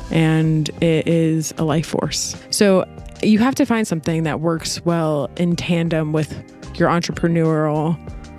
and 0.10 0.70
it 0.82 1.08
is 1.08 1.54
a 1.60 1.64
life 1.64 1.86
force. 1.86 2.36
So 2.50 2.86
you 3.22 3.38
have 3.38 3.54
to 3.56 3.66
find 3.66 3.88
something 3.88 4.24
that 4.24 4.40
works 4.40 4.84
well 4.84 5.30
in 5.38 5.56
tandem 5.56 6.14
with 6.14 6.44
your 6.76 6.90
entrepreneurial 6.90 7.98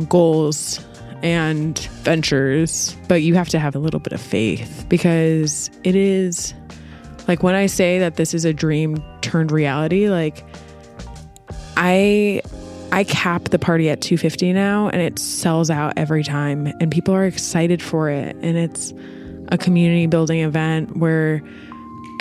goals 0.08 0.84
and 1.22 1.78
ventures, 2.02 2.96
but 3.08 3.22
you 3.22 3.34
have 3.34 3.48
to 3.50 3.58
have 3.58 3.74
a 3.74 3.78
little 3.78 4.00
bit 4.00 4.12
of 4.12 4.20
faith 4.20 4.84
because 4.88 5.70
it 5.84 5.94
is 5.94 6.54
like 7.28 7.42
when 7.42 7.54
I 7.54 7.66
say 7.66 7.98
that 7.98 8.16
this 8.16 8.34
is 8.34 8.44
a 8.44 8.52
dream 8.52 9.02
turned 9.20 9.52
reality, 9.52 10.08
like 10.08 10.44
I 11.76 12.42
I 12.90 13.04
cap 13.04 13.44
the 13.44 13.58
party 13.58 13.88
at 13.88 14.00
250 14.02 14.52
now 14.52 14.88
and 14.88 15.00
it 15.00 15.18
sells 15.18 15.70
out 15.70 15.94
every 15.96 16.22
time 16.22 16.66
and 16.80 16.90
people 16.90 17.14
are 17.14 17.24
excited 17.24 17.80
for 17.80 18.10
it. 18.10 18.36
And 18.42 18.58
it's 18.58 18.92
a 19.48 19.56
community 19.56 20.06
building 20.06 20.40
event 20.40 20.96
where 20.96 21.42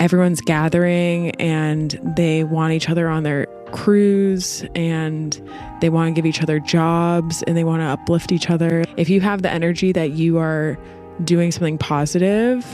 everyone's 0.00 0.40
gathering 0.40 1.32
and 1.32 1.98
they 2.16 2.44
want 2.44 2.72
each 2.72 2.88
other 2.88 3.08
on 3.08 3.22
their 3.22 3.46
crews 3.72 4.64
and 4.74 5.40
they 5.80 5.88
want 5.88 6.14
to 6.14 6.18
give 6.18 6.26
each 6.26 6.42
other 6.42 6.60
jobs 6.60 7.42
and 7.44 7.56
they 7.56 7.64
want 7.64 7.80
to 7.80 7.86
uplift 7.86 8.32
each 8.32 8.50
other. 8.50 8.84
If 8.96 9.08
you 9.08 9.20
have 9.20 9.42
the 9.42 9.50
energy 9.50 9.92
that 9.92 10.10
you 10.12 10.38
are 10.38 10.78
doing 11.24 11.50
something 11.50 11.78
positive, 11.78 12.66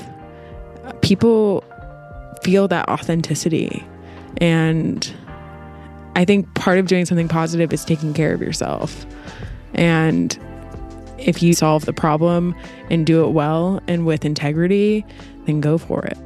people 1.01 1.65
feel 2.43 2.69
that 2.69 2.89
authenticity 2.89 3.85
and 4.39 5.13
I 6.19 6.25
think 6.25 6.53
part 6.55 6.79
of 6.79 6.87
doing 6.87 7.05
something 7.07 7.29
positive 7.29 7.73
is 7.73 7.85
taking 7.85 8.13
care 8.13 8.35
of 8.35 8.41
yourself. 8.41 9.07
And 9.75 10.37
if 11.19 11.43
you 11.43 11.53
solve 11.53 11.85
the 11.85 11.93
problem 11.93 12.55
and 12.91 13.07
do 13.07 13.25
it 13.25 13.31
well 13.31 13.81
and 13.87 14.05
with 14.05 14.25
integrity, 14.25 15.05
then 15.47 15.61
go 15.61 15.79
for 15.79 16.05
it. 16.05 16.19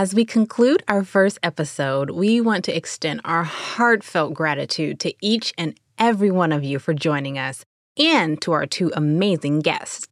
As 0.00 0.14
we 0.14 0.24
conclude 0.24 0.84
our 0.86 1.02
first 1.02 1.40
episode, 1.42 2.10
we 2.10 2.40
want 2.40 2.64
to 2.66 2.76
extend 2.76 3.20
our 3.24 3.42
heartfelt 3.42 4.32
gratitude 4.32 5.00
to 5.00 5.12
each 5.20 5.52
and 5.58 5.76
every 5.98 6.30
one 6.30 6.52
of 6.52 6.62
you 6.62 6.78
for 6.78 6.94
joining 6.94 7.36
us 7.36 7.64
and 7.98 8.40
to 8.42 8.52
our 8.52 8.64
two 8.64 8.92
amazing 8.94 9.58
guests. 9.58 10.06